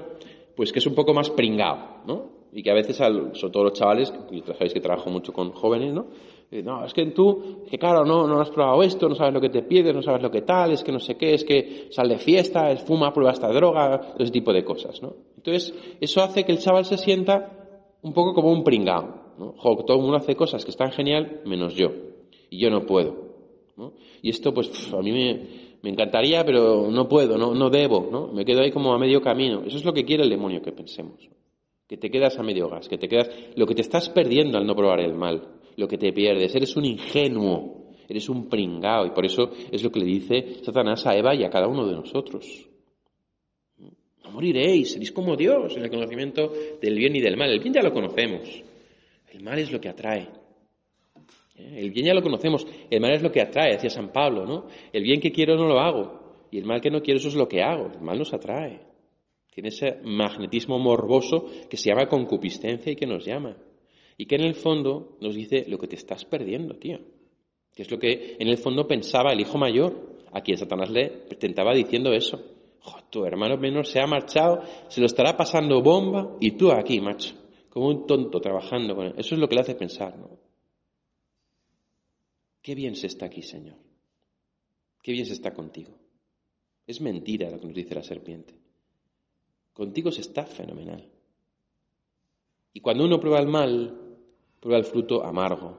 [0.56, 2.30] pues que es un poco más pringado, ¿no?
[2.54, 5.94] Y que a veces, sobre todo los chavales, y sabéis que trabajo mucho con jóvenes,
[5.94, 6.08] ¿no?
[6.52, 9.42] Eh, no, es que tú, que claro, no, no has probado esto, no sabes lo
[9.42, 11.88] que te pides, no sabes lo que tal, es que no sé qué, es que
[11.90, 15.16] sal de fiesta, es fuma, prueba esta droga, ese tipo de cosas, ¿no?
[15.36, 20.02] Entonces, eso hace que el chaval se sienta un poco como un pringao, todo el
[20.02, 21.92] mundo hace cosas que están genial, menos yo.
[22.50, 23.16] Y yo no puedo,
[23.78, 23.94] ¿no?
[24.22, 28.28] Y esto, pues, a mí me, encantaría, pero no puedo, no, no debo, ¿no?
[28.28, 29.64] Me quedo ahí como a medio camino.
[29.66, 31.30] Eso es lo que quiere el demonio que pensemos.
[31.88, 34.66] Que te quedas a medio gas, que te quedas, lo que te estás perdiendo al
[34.66, 36.56] no probar el mal lo que te pierdes.
[36.56, 39.06] Eres un ingenuo, eres un pringao.
[39.06, 41.86] Y por eso es lo que le dice Satanás a Eva y a cada uno
[41.86, 42.68] de nosotros.
[44.24, 47.50] No moriréis, seréis como Dios en el conocimiento del bien y del mal.
[47.50, 48.64] El bien ya lo conocemos.
[49.36, 50.30] El mal es lo que atrae.
[51.58, 51.74] ¿Eh?
[51.78, 52.66] El bien ya lo conocemos.
[52.90, 54.68] El mal es lo que atrae, decía San Pablo, ¿no?
[54.94, 56.48] El bien que quiero no lo hago.
[56.52, 57.88] Y el mal que no quiero, eso es lo que hago.
[57.88, 58.80] El mal nos atrae.
[59.54, 63.58] Tiene ese magnetismo morboso que se llama concupiscencia y que nos llama.
[64.18, 67.00] Y que en el fondo nos dice lo que te estás perdiendo, tío.
[67.76, 71.10] Que es lo que en el fondo pensaba el hijo mayor, a quien Satanás le
[71.10, 72.42] presentaba diciendo eso.
[73.10, 77.36] tu hermano menor se ha marchado, se lo estará pasando bomba y tú aquí, macho,
[77.76, 79.16] como un tonto trabajando con él.
[79.18, 80.30] Eso es lo que le hace pensar, ¿no?
[82.62, 83.76] Qué bien se está aquí, Señor.
[85.04, 85.92] Qué bien se está contigo.
[86.88, 88.58] Es mentira lo que nos dice la serpiente.
[89.74, 91.06] Contigo se está fenomenal.
[92.72, 94.18] Y cuando uno prueba el mal,
[94.62, 95.76] prueba el fruto amargo,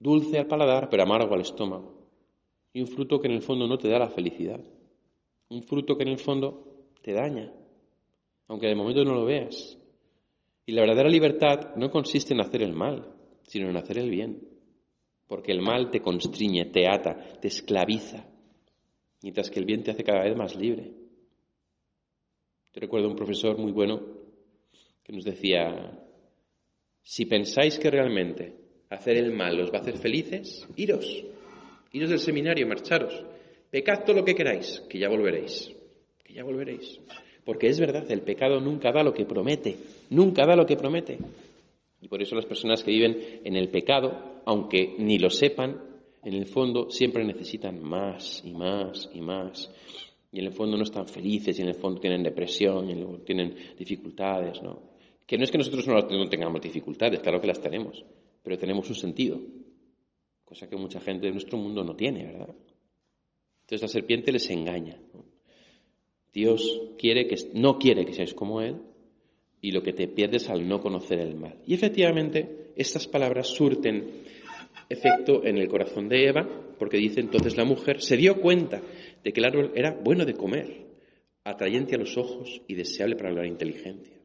[0.00, 2.02] dulce al paladar, pero amargo al estómago.
[2.72, 4.60] Y un fruto que en el fondo no te da la felicidad.
[5.50, 7.54] Un fruto que en el fondo te daña,
[8.48, 9.75] aunque de momento no lo veas.
[10.66, 14.42] Y la verdadera libertad no consiste en hacer el mal, sino en hacer el bien.
[15.28, 18.26] Porque el mal te constriñe, te ata, te esclaviza,
[19.22, 20.92] mientras que el bien te hace cada vez más libre.
[22.72, 24.02] Yo recuerdo un profesor muy bueno
[25.04, 26.02] que nos decía,
[27.02, 28.54] si pensáis que realmente
[28.90, 31.24] hacer el mal os va a hacer felices, iros,
[31.92, 33.24] iros del seminario, marcharos,
[33.70, 35.72] pecad todo lo que queráis, que ya volveréis,
[36.24, 37.00] que ya volveréis.
[37.46, 39.76] Porque es verdad, el pecado nunca da lo que promete,
[40.10, 41.16] nunca da lo que promete.
[42.00, 45.80] Y por eso las personas que viven en el pecado, aunque ni lo sepan,
[46.24, 49.72] en el fondo siempre necesitan más y más y más.
[50.32, 53.54] Y en el fondo no están felices, y en el fondo tienen depresión, y tienen
[53.78, 54.82] dificultades, ¿no?
[55.24, 58.04] Que no es que nosotros no, tengamos dificultades, claro que las tenemos,
[58.42, 59.40] pero tenemos un sentido,
[60.44, 62.54] cosa que mucha gente de nuestro mundo no tiene, ¿verdad?
[63.60, 64.98] Entonces la serpiente les engaña.
[66.36, 68.76] Dios quiere que, no quiere que seáis como Él
[69.62, 71.56] y lo que te pierdes al no conocer el mal.
[71.66, 74.04] Y efectivamente estas palabras surten
[74.86, 76.46] efecto en el corazón de Eva,
[76.78, 78.82] porque dice entonces la mujer se dio cuenta
[79.24, 80.84] de que el árbol era bueno de comer,
[81.42, 84.18] atrayente a los ojos y deseable para la inteligencia.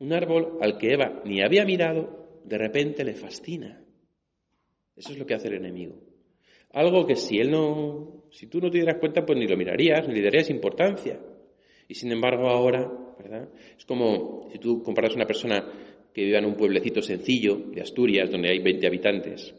[0.00, 3.80] Un árbol al que Eva ni había mirado, de repente le fascina.
[4.96, 6.00] Eso es lo que hace el enemigo.
[6.72, 10.06] Algo que si él no, si tú no te dieras cuenta, pues ni lo mirarías,
[10.08, 11.18] ni le darías importancia.
[11.88, 12.86] Y sin embargo ahora,
[13.18, 13.48] ¿verdad?
[13.76, 15.64] Es como si tú comparas a una persona
[16.12, 19.54] que vive en un pueblecito sencillo de Asturias, donde hay 20 habitantes,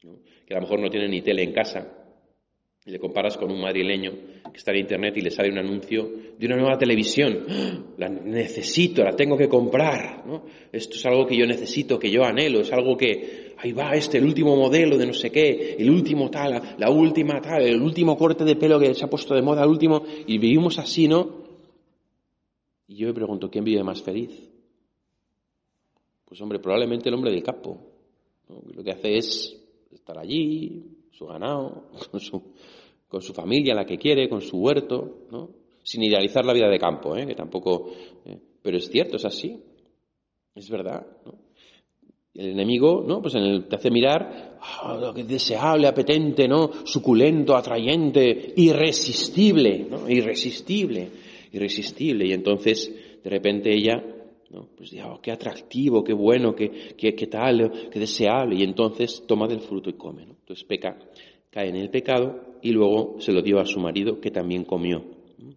[0.00, 2.02] que a lo mejor no tiene ni tele en casa,
[2.84, 4.10] y le comparas con un madrileño
[4.52, 7.46] que está en internet y le sale un anuncio de una nueva televisión.
[7.48, 7.78] ¡Ah!
[7.96, 10.26] La necesito, la tengo que comprar.
[10.26, 10.44] ¿no?
[10.72, 14.18] Esto es algo que yo necesito, que yo anhelo, es algo que, ahí va este,
[14.18, 18.16] el último modelo de no sé qué, el último tal, la última tal, el último
[18.18, 21.41] corte de pelo que se ha puesto de moda, el último, y vivimos así, ¿no?
[22.92, 24.30] Y yo me pregunto, ¿quién vive más feliz?
[26.26, 27.78] Pues hombre, probablemente el hombre del campo.
[28.74, 29.58] Lo que hace es
[29.90, 32.52] estar allí, su ganado, con su,
[33.08, 35.48] con su familia, la que quiere, con su huerto, ¿no?
[35.82, 37.26] Sin idealizar la vida de campo, ¿eh?
[37.26, 37.92] que tampoco.
[38.26, 38.38] ¿eh?
[38.60, 39.58] pero es cierto, es así.
[40.54, 41.32] Es verdad, ¿no?
[42.34, 43.22] El enemigo, ¿no?
[43.22, 46.70] Pues en el, te hace mirar oh, lo que es deseable, apetente, ¿no?
[46.84, 50.08] Suculento, atrayente, irresistible, ¿no?
[50.10, 52.26] Irresistible, irresistible.
[52.26, 54.02] Y entonces, de repente ella,
[54.50, 54.68] ¿no?
[54.76, 58.56] Pues diga, oh, qué atractivo, qué bueno, qué, qué, qué tal, qué deseable.
[58.56, 60.32] Y entonces toma del fruto y come, ¿no?
[60.40, 60.98] Entonces peca
[61.52, 65.04] cae en el pecado y luego se lo dio a su marido que también comió.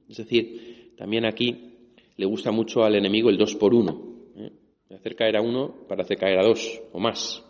[0.10, 1.74] Es decir, también aquí
[2.18, 4.02] le gusta mucho al enemigo el dos por uno.
[4.36, 4.52] ¿eh?
[4.94, 7.44] Hacer caer a uno para hacer caer a dos o más.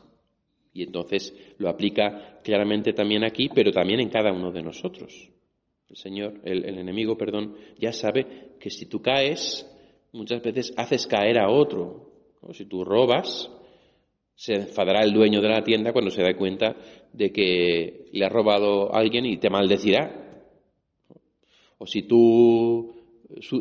[0.74, 5.32] Y entonces lo aplica claramente también aquí, pero también en cada uno de nosotros.
[5.96, 9.66] Señor, el, enemigo, perdón, ya sabe que si tú caes,
[10.12, 12.12] muchas veces haces caer a otro.
[12.52, 13.50] Si tú robas,
[14.36, 16.76] se enfadará el dueño de la tienda cuando se da cuenta
[17.14, 20.44] de que le ha robado a alguien y te maldecirá.
[21.78, 22.94] O si tú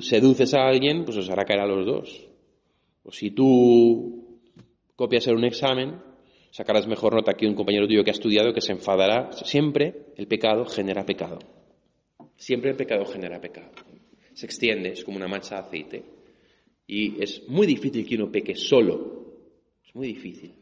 [0.01, 2.29] seduces a alguien, pues os hará caer a los dos.
[3.05, 4.41] O si tú
[4.97, 6.01] copias en un examen,
[6.51, 9.31] sacarás mejor nota que un compañero tuyo que ha estudiado que se enfadará.
[9.31, 11.39] Siempre el pecado genera pecado.
[12.37, 13.73] Siempre el pecado genera pecado.
[14.33, 16.03] Se extiende, es como una mancha de aceite.
[16.87, 19.25] Y es muy difícil que uno peque solo.
[19.85, 20.55] Es muy difícil.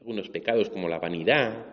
[0.00, 1.72] Algunos pecados como la vanidad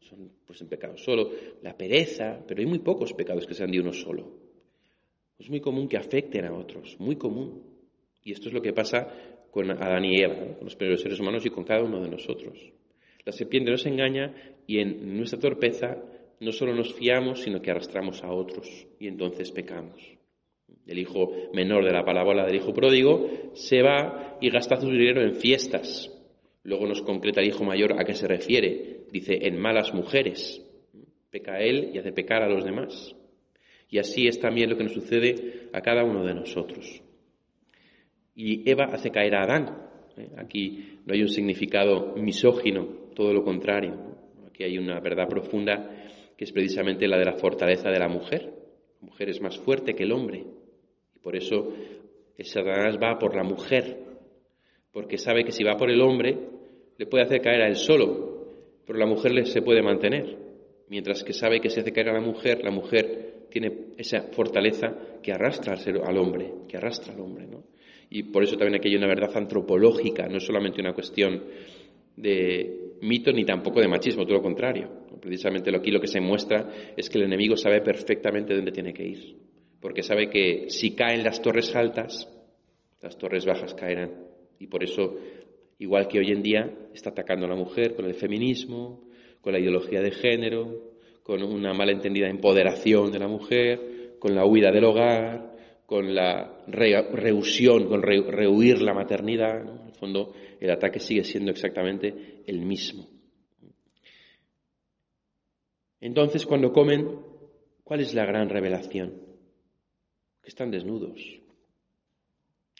[0.00, 1.30] son pues en pecado solo,
[1.62, 4.30] la pereza, pero hay muy pocos pecados que sean de uno solo.
[5.38, 7.62] Es muy común que afecten a otros, muy común.
[8.24, 9.08] Y esto es lo que pasa
[9.50, 12.58] con Adán y Eva, con los primeros seres humanos y con cada uno de nosotros.
[13.24, 14.34] La serpiente nos engaña
[14.66, 16.02] y en nuestra torpeza
[16.40, 20.00] no solo nos fiamos, sino que arrastramos a otros y entonces pecamos.
[20.86, 25.22] El hijo menor de la parábola del hijo pródigo se va y gasta su dinero
[25.22, 26.10] en fiestas,
[26.68, 29.04] Luego nos concreta el hijo mayor a qué se refiere.
[29.10, 30.62] Dice, en malas mujeres.
[31.30, 33.16] Peca él y hace pecar a los demás.
[33.88, 37.02] Y así es también lo que nos sucede a cada uno de nosotros.
[38.34, 39.78] Y Eva hace caer a Adán.
[40.18, 40.28] ¿eh?
[40.36, 43.94] Aquí no hay un significado misógino, todo lo contrario.
[44.46, 45.97] Aquí hay una verdad profunda
[46.38, 48.54] que es precisamente la de la fortaleza de la mujer.
[49.00, 50.44] La mujer es más fuerte que el hombre.
[51.14, 51.74] Y por eso
[52.38, 53.98] Satanás va por la mujer,
[54.92, 56.38] porque sabe que si va por el hombre,
[56.96, 58.46] le puede hacer caer a él solo,
[58.86, 60.38] pero la mujer se puede mantener.
[60.88, 64.96] Mientras que sabe que si hace caer a la mujer, la mujer tiene esa fortaleza
[65.20, 67.64] que arrastra al hombre, que arrastra al hombre, ¿no?
[68.10, 71.42] Y por eso también aquí hay una verdad antropológica, no es solamente una cuestión
[72.16, 75.06] de mito ni tampoco de machismo, todo lo contrario.
[75.20, 79.06] Precisamente aquí lo que se muestra es que el enemigo sabe perfectamente dónde tiene que
[79.06, 79.36] ir,
[79.80, 82.28] porque sabe que si caen las torres altas,
[83.00, 84.12] las torres bajas caerán.
[84.58, 85.16] Y por eso,
[85.78, 89.04] igual que hoy en día, está atacando a la mujer con el feminismo,
[89.40, 94.72] con la ideología de género, con una malentendida empoderación de la mujer, con la huida
[94.72, 95.54] del hogar,
[95.86, 99.62] con la reusión, con rehuir la maternidad.
[99.62, 103.08] En el fondo, el ataque sigue siendo exactamente el mismo.
[106.00, 107.20] Entonces, cuando comen,
[107.84, 109.14] ¿cuál es la gran revelación?
[110.42, 111.20] Que están desnudos.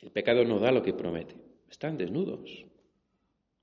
[0.03, 1.35] El pecado no da lo que promete.
[1.69, 2.64] Están desnudos.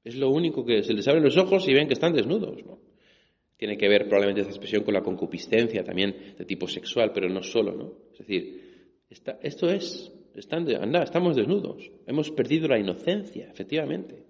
[0.04, 2.62] Es lo único que se les abren los ojos y ven que están desnudos.
[3.58, 7.42] Tiene que ver probablemente esta expresión con la concupiscencia también de tipo sexual, pero no
[7.42, 7.94] solo, ¿no?
[8.12, 11.92] Es decir, esto es, están anda, estamos desnudos.
[12.06, 14.24] Hemos perdido la inocencia, efectivamente.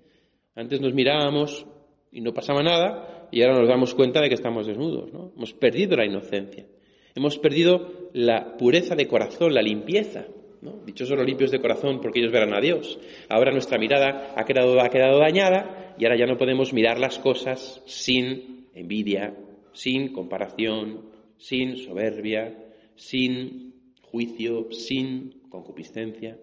[0.56, 1.66] Antes nos mirábamos
[2.12, 5.12] y no pasaba nada y ahora nos damos cuenta de que estamos desnudos.
[5.12, 5.34] ¿no?
[5.36, 6.66] Hemos perdido la inocencia.
[7.14, 10.26] Hemos perdido la pureza de corazón, la limpieza.
[10.62, 10.80] ¿no?
[10.86, 13.00] Dichosos los limpios de corazón porque ellos verán a Dios.
[13.30, 17.20] Ahora nuestra mirada ha quedado, ha quedado dañada y ahora ya no podemos mirar las
[17.20, 19.36] cosas sin envidia,
[19.74, 22.58] sin comparación, sin soberbia,
[22.96, 23.75] sin
[24.16, 26.40] juicio, sin concupiscencia,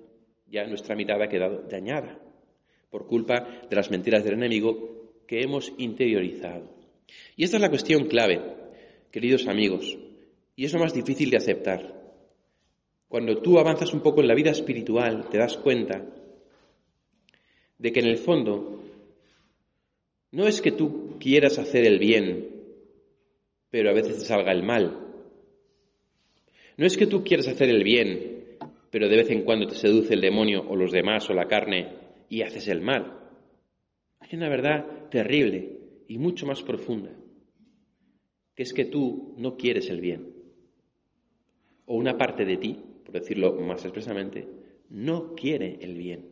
[0.47, 2.19] ya nuestra mirada ha quedado dañada
[2.91, 6.69] por culpa de las mentiras del enemigo que hemos interiorizado.
[7.35, 8.43] Y esta es la cuestión clave,
[9.11, 9.97] queridos amigos,
[10.55, 11.81] y es lo más difícil de aceptar.
[13.09, 16.05] Cuando tú avanzas un poco en la vida espiritual, te das cuenta
[17.79, 18.83] de que en el fondo
[20.31, 22.51] no es que tú quieras hacer el bien,
[23.71, 25.02] pero a veces te salga el mal.
[26.77, 28.59] No es que tú quieras hacer el bien,
[28.91, 31.97] pero de vez en cuando te seduce el demonio o los demás o la carne
[32.29, 33.19] y haces el mal.
[34.21, 37.11] Hay una verdad terrible y mucho más profunda,
[38.55, 40.35] que es que tú no quieres el bien.
[41.87, 44.47] O una parte de ti, por decirlo más expresamente,
[44.89, 46.31] no quiere el bien.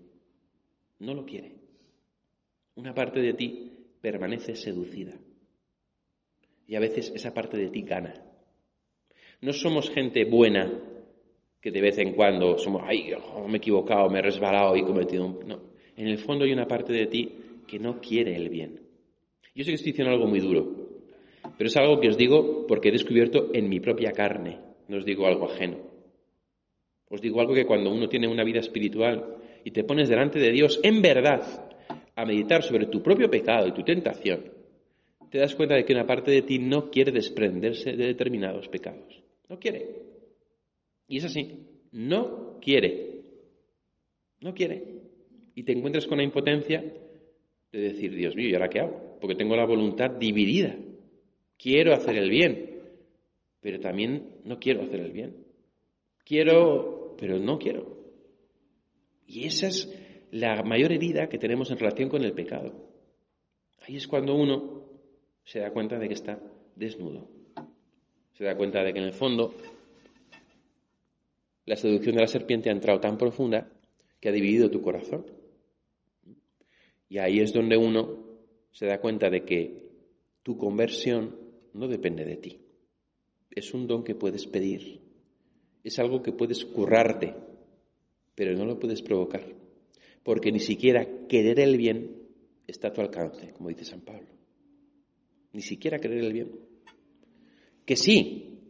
[0.98, 1.56] No lo quiere.
[2.76, 5.18] Una parte de ti permanece seducida.
[6.66, 8.29] Y a veces esa parte de ti gana.
[9.42, 10.70] No somos gente buena
[11.60, 13.12] que de vez en cuando somos, ay,
[13.46, 15.46] me he equivocado, me he resbalado y he cometido un...
[15.46, 15.60] No,
[15.96, 17.34] en el fondo hay una parte de ti
[17.66, 18.80] que no quiere el bien.
[19.54, 20.90] Yo sé que estoy diciendo algo muy duro,
[21.56, 25.04] pero es algo que os digo porque he descubierto en mi propia carne, no os
[25.04, 25.78] digo algo ajeno.
[27.08, 30.52] Os digo algo que cuando uno tiene una vida espiritual y te pones delante de
[30.52, 31.42] Dios en verdad
[32.14, 34.52] a meditar sobre tu propio pecado y tu tentación,
[35.30, 39.19] te das cuenta de que una parte de ti no quiere desprenderse de determinados pecados.
[39.50, 39.84] No quiere.
[41.08, 41.66] Y es así.
[41.90, 43.20] No quiere.
[44.40, 44.84] No quiere.
[45.56, 49.18] Y te encuentras con la impotencia de decir, Dios mío, ¿y ahora qué hago?
[49.20, 50.76] Porque tengo la voluntad dividida.
[51.58, 52.80] Quiero hacer el bien,
[53.60, 55.44] pero también no quiero hacer el bien.
[56.24, 57.98] Quiero, pero no quiero.
[59.26, 59.92] Y esa es
[60.30, 62.88] la mayor herida que tenemos en relación con el pecado.
[63.80, 64.84] Ahí es cuando uno
[65.42, 66.40] se da cuenta de que está
[66.76, 67.39] desnudo
[68.40, 69.52] se da cuenta de que en el fondo
[71.66, 73.70] la seducción de la serpiente ha entrado tan profunda
[74.18, 75.26] que ha dividido tu corazón.
[77.10, 78.16] Y ahí es donde uno
[78.70, 79.90] se da cuenta de que
[80.42, 81.36] tu conversión
[81.74, 82.62] no depende de ti.
[83.50, 85.02] Es un don que puedes pedir.
[85.84, 87.34] Es algo que puedes currarte,
[88.34, 89.44] pero no lo puedes provocar.
[90.22, 92.22] Porque ni siquiera querer el bien
[92.66, 94.30] está a tu alcance, como dice San Pablo.
[95.52, 96.69] Ni siquiera querer el bien.
[97.90, 98.60] Que sí,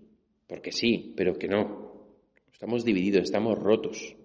[0.47, 1.93] porque sí, pero que no.
[2.51, 4.17] Estamos divididos, estamos rotos.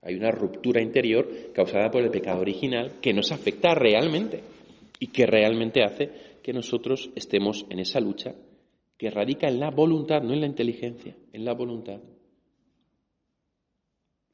[0.00, 4.44] Hay una ruptura interior causada por el pecado original que nos afecta realmente
[5.00, 8.36] y que realmente hace que nosotros estemos en esa lucha
[8.96, 11.98] que radica en la voluntad, no en la inteligencia, en la voluntad.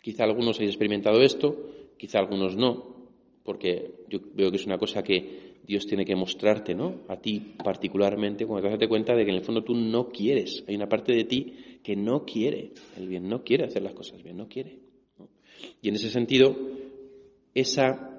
[0.03, 3.09] Quizá algunos hayáis experimentado esto, quizá algunos no,
[3.43, 7.03] porque yo veo que es una cosa que Dios tiene que mostrarte, ¿no?
[7.09, 10.62] A ti particularmente, cuando te das cuenta de que en el fondo tú no quieres.
[10.69, 14.23] Hay una parte de ti que no quiere el bien, no quiere hacer las cosas
[14.23, 14.79] bien, no quiere.
[15.81, 16.55] Y en ese sentido,
[17.55, 18.11] esa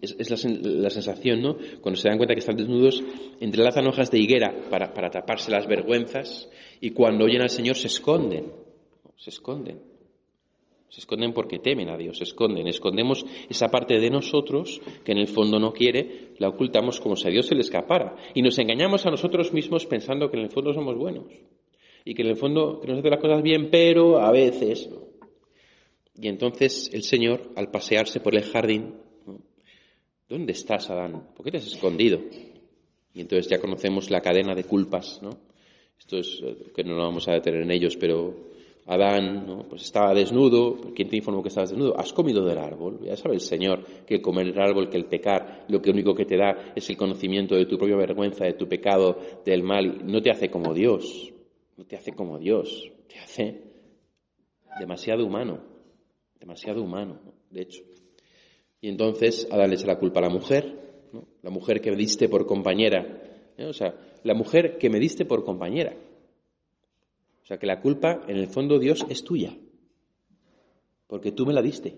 [0.00, 1.56] Es, la, sensación, ¿no?
[1.80, 3.02] Cuando se dan cuenta que están desnudos,
[3.40, 6.48] entrelazan hojas de higuera para taparse las vergüenzas
[6.80, 8.52] y cuando oyen al Señor se esconden,
[9.16, 9.95] se esconden.
[10.96, 12.66] Se esconden porque temen a Dios, se esconden.
[12.68, 17.28] Escondemos esa parte de nosotros que en el fondo no quiere, la ocultamos como si
[17.28, 18.16] a Dios se le escapara.
[18.32, 21.26] Y nos engañamos a nosotros mismos pensando que en el fondo somos buenos.
[22.02, 24.88] Y que en el fondo que nos hace las cosas bien, pero a veces.
[26.18, 28.94] Y entonces el Señor, al pasearse por el jardín,
[30.30, 31.28] ¿dónde estás, Adán?
[31.36, 32.20] ¿Por qué te has escondido?
[33.12, 35.28] Y entonces ya conocemos la cadena de culpas, ¿no?
[35.98, 38.55] Esto es eh, que no lo vamos a detener en ellos, pero
[38.86, 39.68] Adán ¿no?
[39.68, 40.76] pues estaba desnudo.
[40.94, 41.98] ¿Quién te informó que estabas desnudo?
[41.98, 43.00] Has comido del árbol.
[43.02, 46.24] Ya sabe el Señor que comer el árbol, que el pecar, lo que único que
[46.24, 50.06] te da es el conocimiento de tu propia vergüenza, de tu pecado, del mal.
[50.06, 51.32] No te hace como Dios.
[51.76, 52.90] No te hace como Dios.
[53.08, 53.62] Te hace
[54.78, 55.58] demasiado humano.
[56.38, 57.18] Demasiado humano,
[57.50, 57.82] de hecho.
[58.80, 61.08] Y entonces Adán le echa la culpa a la mujer,
[61.42, 63.20] la mujer que me diste por compañera.
[63.56, 63.64] ¿eh?
[63.64, 65.96] O sea, la mujer que me diste por compañera.
[67.46, 69.56] O sea que la culpa, en el fondo, Dios es tuya.
[71.06, 71.94] Porque tú me la diste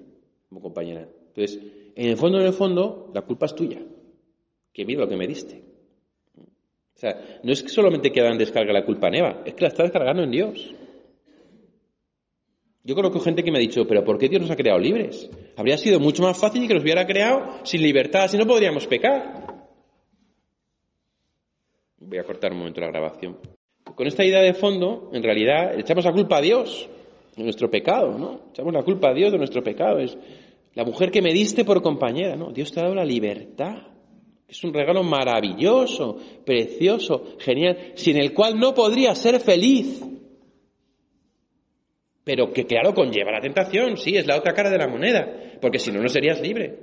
[0.47, 1.09] como compañera.
[1.29, 1.59] Entonces,
[1.97, 3.81] en el fondo, en el fondo, la culpa es tuya.
[4.75, 5.65] Que mira lo que me diste.
[6.37, 9.69] O sea, no es que solamente quedan descarga la culpa en Eva, es que la
[9.69, 10.75] está descargando en Dios.
[12.85, 15.31] Yo conozco gente que me ha dicho, pero ¿por qué Dios nos ha creado libres?
[15.57, 19.67] Habría sido mucho más fácil que nos hubiera creado sin libertad, si no podríamos pecar.
[22.01, 23.39] Voy a cortar un momento la grabación
[23.99, 26.89] con esta idea de fondo, en realidad, echamos la culpa a Dios
[27.35, 28.43] de nuestro pecado, ¿no?
[28.53, 29.99] Echamos la culpa a Dios de nuestro pecado.
[29.99, 30.17] Es
[30.75, 32.53] la mujer que me diste por compañera, ¿no?
[32.53, 33.89] Dios te ha dado la libertad.
[34.47, 40.01] Es un regalo maravilloso, precioso, genial, sin el cual no podría ser feliz.
[42.23, 45.81] Pero que claro, conlleva la tentación, sí, es la otra cara de la moneda, porque
[45.81, 46.79] si no, no serías libre.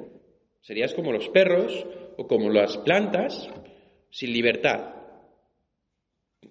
[0.59, 1.85] Serías como los perros
[2.17, 3.49] o como las plantas,
[4.09, 4.94] sin libertad.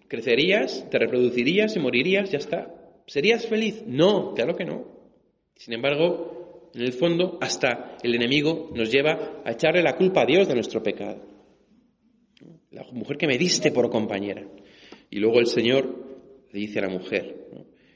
[0.09, 0.89] ¿Crecerías?
[0.91, 1.77] ¿Te reproducirías?
[1.77, 2.31] ¿Y morirías?
[2.31, 2.75] Ya está.
[3.07, 3.83] ¿Serías feliz?
[3.87, 4.87] No, claro que no.
[5.57, 10.27] Sin embargo, en el fondo, hasta el enemigo nos lleva a echarle la culpa a
[10.27, 11.23] Dios de nuestro pecado.
[12.71, 14.47] La mujer que me diste por compañera.
[15.11, 15.87] Y luego el Señor
[16.53, 17.47] le dice a la mujer,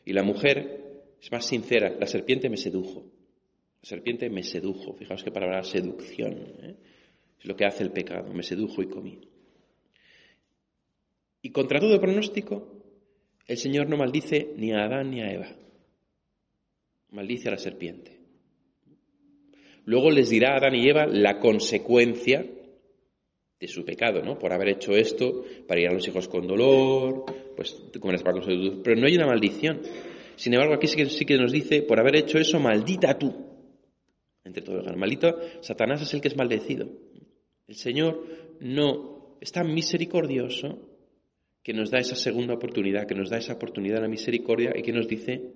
[0.05, 0.79] y la mujer
[1.21, 3.05] es más sincera, la serpiente me sedujo.
[3.83, 4.95] La serpiente me sedujo.
[4.95, 6.33] Fijaos qué palabra seducción.
[6.63, 6.77] ¿eh?
[7.39, 8.33] Es lo que hace el pecado.
[8.33, 9.21] Me sedujo y comí.
[11.43, 12.79] Y contra todo pronóstico,
[13.47, 15.49] el Señor no maldice ni a Adán ni a Eva.
[17.11, 18.19] Maldice a la serpiente.
[19.85, 22.45] Luego les dirá a Adán y Eva la consecuencia
[23.59, 24.39] de su pecado, ¿no?
[24.39, 27.25] Por haber hecho esto, para ir a los hijos con dolor,
[27.57, 29.81] pues comerás para Pero no hay una maldición.
[30.37, 33.35] Sin embargo, aquí sí que, sí que nos dice, por haber hecho eso, maldita tú.
[34.45, 36.89] Entre todos, maldito, Satanás es el que es maldecido.
[37.67, 38.25] El Señor
[38.61, 40.88] no es tan misericordioso
[41.69, 44.81] que nos da esa segunda oportunidad, que nos da esa oportunidad de la misericordia y
[44.81, 45.53] que nos dice,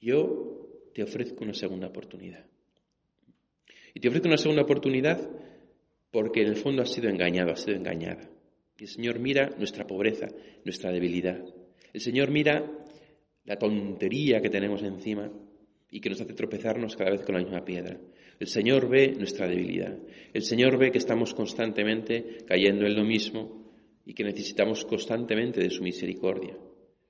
[0.00, 2.46] yo te ofrezco una segunda oportunidad.
[3.92, 5.20] Y te ofrezco una segunda oportunidad
[6.10, 8.30] porque en el fondo has sido engañado, has sido engañada.
[8.78, 10.26] Y el Señor mira nuestra pobreza,
[10.64, 11.44] nuestra debilidad.
[11.92, 12.72] El Señor mira
[13.44, 15.30] la tontería que tenemos encima
[15.90, 18.00] y que nos hace tropezarnos cada vez con la misma piedra.
[18.40, 19.98] El Señor ve nuestra debilidad.
[20.32, 23.65] El Señor ve que estamos constantemente cayendo en lo mismo
[24.06, 26.56] y que necesitamos constantemente de su misericordia.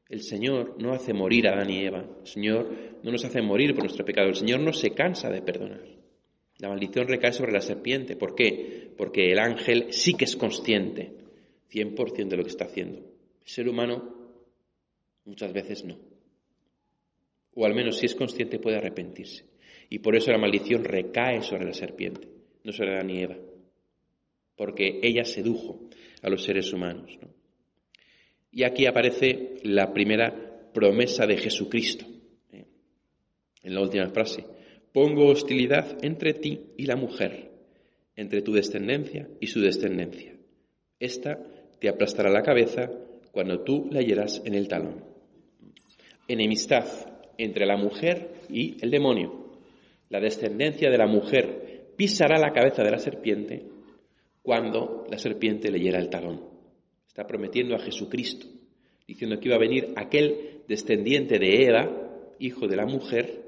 [0.09, 3.75] El Señor no hace morir a Adán y Eva, el Señor no nos hace morir
[3.75, 5.85] por nuestro pecado, el Señor no se cansa de perdonar.
[6.59, 8.17] La maldición recae sobre la serpiente.
[8.17, 8.91] ¿Por qué?
[8.97, 11.13] Porque el ángel sí que es consciente
[11.71, 13.01] 100% de lo que está haciendo.
[13.01, 14.15] El ser humano
[15.27, 15.99] muchas veces no.
[17.55, 19.45] O al menos si es consciente puede arrepentirse.
[19.91, 22.29] Y por eso la maldición recae sobre la serpiente,
[22.65, 23.37] no sobre Adán y Eva.
[24.57, 25.89] Porque ella sedujo,
[26.27, 27.17] a los seres humanos.
[28.51, 32.05] Y aquí aparece la primera promesa de Jesucristo,
[32.53, 32.65] ¿eh?
[33.63, 34.45] en la última frase.
[34.93, 37.53] Pongo hostilidad entre ti y la mujer,
[38.17, 40.35] entre tu descendencia y su descendencia.
[40.99, 41.39] Esta
[41.79, 42.91] te aplastará la cabeza
[43.31, 45.05] cuando tú la hieras en el talón.
[46.27, 46.87] Enemistad
[47.39, 49.53] entre la mujer y el demonio.
[50.09, 53.76] La descendencia de la mujer pisará la cabeza de la serpiente
[54.47, 56.41] cuando la serpiente le el talón.
[57.05, 58.47] Está prometiendo a Jesucristo,
[59.05, 63.43] diciendo que iba a venir aquel descendiente de Eva, hijo de la mujer,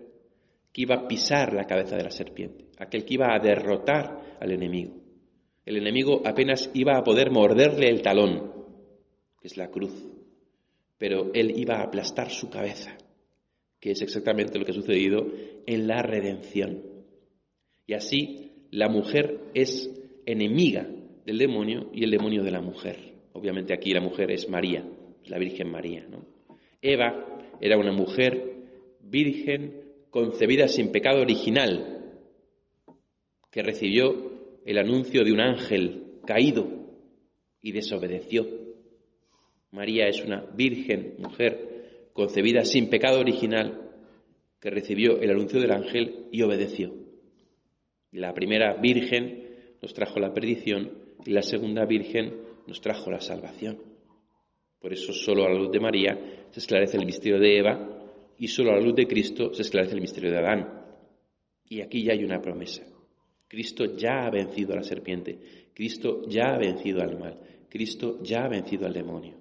[0.72, 4.51] que iba a pisar la cabeza de la serpiente, aquel que iba a derrotar al
[4.51, 4.96] enemigo.
[5.64, 8.53] El enemigo apenas iba a poder morderle el talón,
[9.40, 9.94] que es la cruz,
[10.99, 12.99] pero él iba a aplastar su cabeza,
[13.78, 15.28] que es exactamente lo que ha sucedido
[15.64, 16.82] en la redención.
[17.86, 19.92] Y así la mujer es
[20.28, 20.86] enemiga
[21.24, 22.96] del demonio y el demonio de la mujer.
[23.32, 24.84] Obviamente aquí la mujer es María,
[25.24, 26.06] la Virgen María.
[26.08, 26.26] ¿no?
[26.82, 27.24] Eva
[27.60, 28.56] era una mujer
[29.00, 32.20] virgen concebida sin pecado original,
[33.50, 36.68] que recibió el anuncio de un ángel caído
[37.62, 38.46] y desobedeció.
[39.70, 43.90] María es una virgen mujer concebida sin pecado original,
[44.60, 46.92] que recibió el anuncio del ángel y obedeció.
[48.10, 49.47] La primera virgen
[49.82, 50.90] nos trajo la perdición
[51.24, 52.34] y la segunda virgen
[52.66, 53.78] nos trajo la salvación.
[54.80, 57.88] Por eso solo a la luz de María se esclarece el misterio de Eva
[58.38, 60.84] y solo a la luz de Cristo se esclarece el misterio de Adán.
[61.68, 62.84] Y aquí ya hay una promesa.
[63.48, 65.38] Cristo ya ha vencido a la serpiente,
[65.74, 69.34] Cristo ya ha vencido al mal, Cristo ya ha vencido al demonio.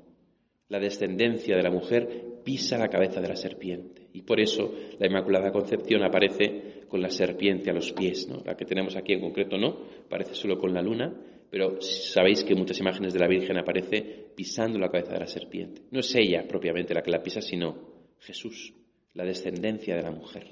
[0.70, 5.08] La descendencia de la mujer pisa la cabeza de la serpiente y por eso la
[5.08, 8.28] Inmaculada Concepción aparece con la serpiente a los pies.
[8.28, 8.42] ¿no?
[8.46, 11.14] La que tenemos aquí en concreto no, aparece solo con la luna,
[11.50, 15.82] pero sabéis que muchas imágenes de la Virgen aparece pisando la cabeza de la serpiente.
[15.92, 18.74] No es ella propiamente la que la pisa, sino Jesús
[19.14, 20.46] la descendencia de la mujer.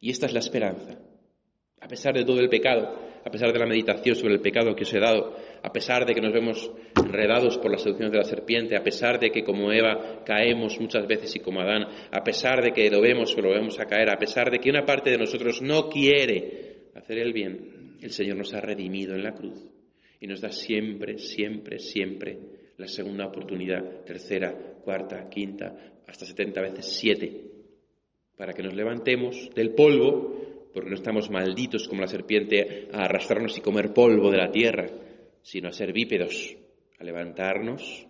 [0.00, 0.98] Y esta es la esperanza.
[1.80, 4.82] A pesar de todo el pecado, a pesar de la meditación sobre el pecado que
[4.82, 8.24] os he dado, a pesar de que nos vemos enredados por las seducciones de la
[8.24, 12.62] serpiente, a pesar de que como Eva caemos muchas veces y como Adán, a pesar
[12.62, 15.10] de que lo vemos o lo vemos a caer, a pesar de que una parte
[15.10, 19.58] de nosotros no quiere hacer el bien, el Señor nos ha redimido en la cruz
[20.20, 22.38] y nos da siempre, siempre, siempre
[22.76, 24.54] la segunda oportunidad, tercera,
[24.84, 25.74] cuarta, quinta,
[26.06, 27.50] hasta setenta veces siete
[28.40, 33.58] para que nos levantemos del polvo, porque no estamos malditos como la serpiente a arrastrarnos
[33.58, 34.86] y comer polvo de la tierra,
[35.42, 36.56] sino a ser bípedos,
[36.98, 38.06] a levantarnos,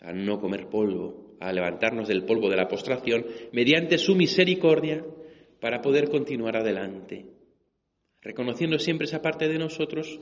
[0.00, 5.04] a no comer polvo, a levantarnos del polvo de la postración mediante su misericordia
[5.60, 7.26] para poder continuar adelante,
[8.20, 10.20] reconociendo siempre esa parte de nosotros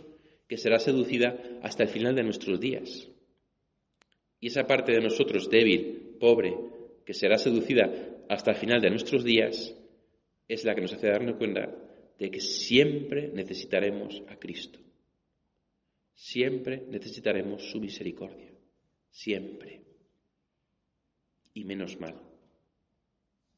[0.49, 3.09] que será seducida hasta el final de nuestros días.
[4.41, 6.55] Y esa parte de nosotros débil, pobre,
[7.05, 7.91] que será seducida
[8.29, 9.75] hasta el final de nuestros días,
[10.49, 11.75] es la que nos hace darnos cuenta
[12.19, 14.84] de que siempre necesitaremos a Cristo.
[16.15, 18.51] Siempre necesitaremos su misericordia.
[19.11, 19.83] Siempre.
[21.53, 22.21] Y menos mal.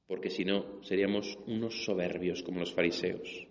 [0.07, 3.47] Porque si no, seríamos unos soberbios como los fariseos.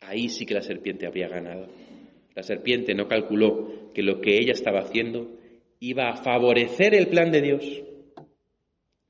[0.00, 1.68] Ahí sí que la serpiente había ganado.
[2.34, 5.38] La serpiente no calculó que lo que ella estaba haciendo
[5.80, 7.84] iba a favorecer el plan de Dios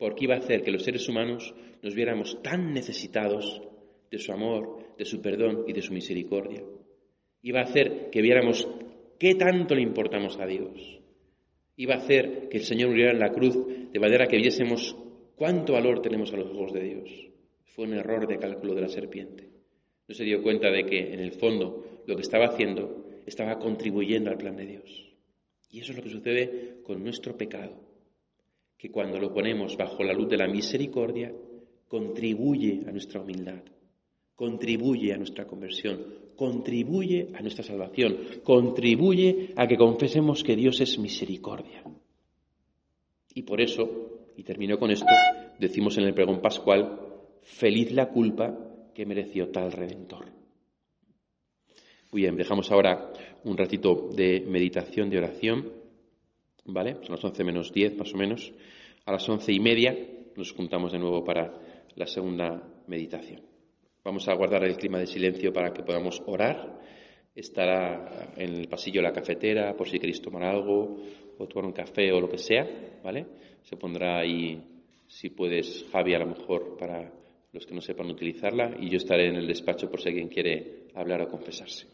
[0.04, 3.62] porque iba a hacer que los seres humanos nos viéramos tan necesitados
[4.10, 6.62] de su amor, de su perdón y de su misericordia.
[7.42, 8.68] Iba a hacer que viéramos
[9.18, 11.00] qué tanto le importamos a Dios.
[11.76, 13.56] Iba a hacer que el Señor muriera en la cruz
[13.92, 14.96] de manera que viésemos
[15.36, 17.10] cuánto valor tenemos a los ojos de Dios.
[17.64, 19.48] Fue un error de cálculo de la serpiente.
[20.06, 24.30] No se dio cuenta de que, en el fondo, lo que estaba haciendo estaba contribuyendo
[24.30, 25.12] al plan de Dios.
[25.70, 27.84] Y eso es lo que sucede con nuestro pecado
[28.84, 31.32] que cuando lo ponemos bajo la luz de la misericordia,
[31.88, 33.62] contribuye a nuestra humildad,
[34.34, 36.04] contribuye a nuestra conversión,
[36.36, 41.82] contribuye a nuestra salvación, contribuye a que confesemos que Dios es misericordia.
[43.34, 45.12] Y por eso, y termino con esto,
[45.58, 47.00] decimos en el pregón pascual,
[47.42, 48.56] feliz la culpa
[48.94, 50.26] que mereció tal redentor.
[52.12, 53.12] Muy bien, dejamos ahora
[53.42, 55.72] un ratito de meditación, de oración.
[56.66, 56.98] ¿Vale?
[57.02, 58.52] Son las once menos diez, más o menos.
[59.04, 59.98] A las once y media
[60.36, 61.60] nos juntamos de nuevo para
[61.96, 63.53] la segunda meditación.
[64.04, 66.78] Vamos a guardar el clima de silencio para que podamos orar.
[67.34, 70.98] Estará en el pasillo la cafetera por si queréis tomar algo
[71.38, 72.68] o tomar un café o lo que sea,
[73.02, 73.24] ¿vale?
[73.62, 74.62] Se pondrá ahí,
[75.06, 77.10] si puedes, Javi, a lo mejor para
[77.50, 80.88] los que no sepan utilizarla, y yo estaré en el despacho por si alguien quiere
[80.94, 81.86] hablar o confesarse.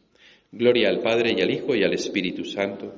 [0.50, 2.92] Gloria al Padre y al Hijo y al Espíritu Santo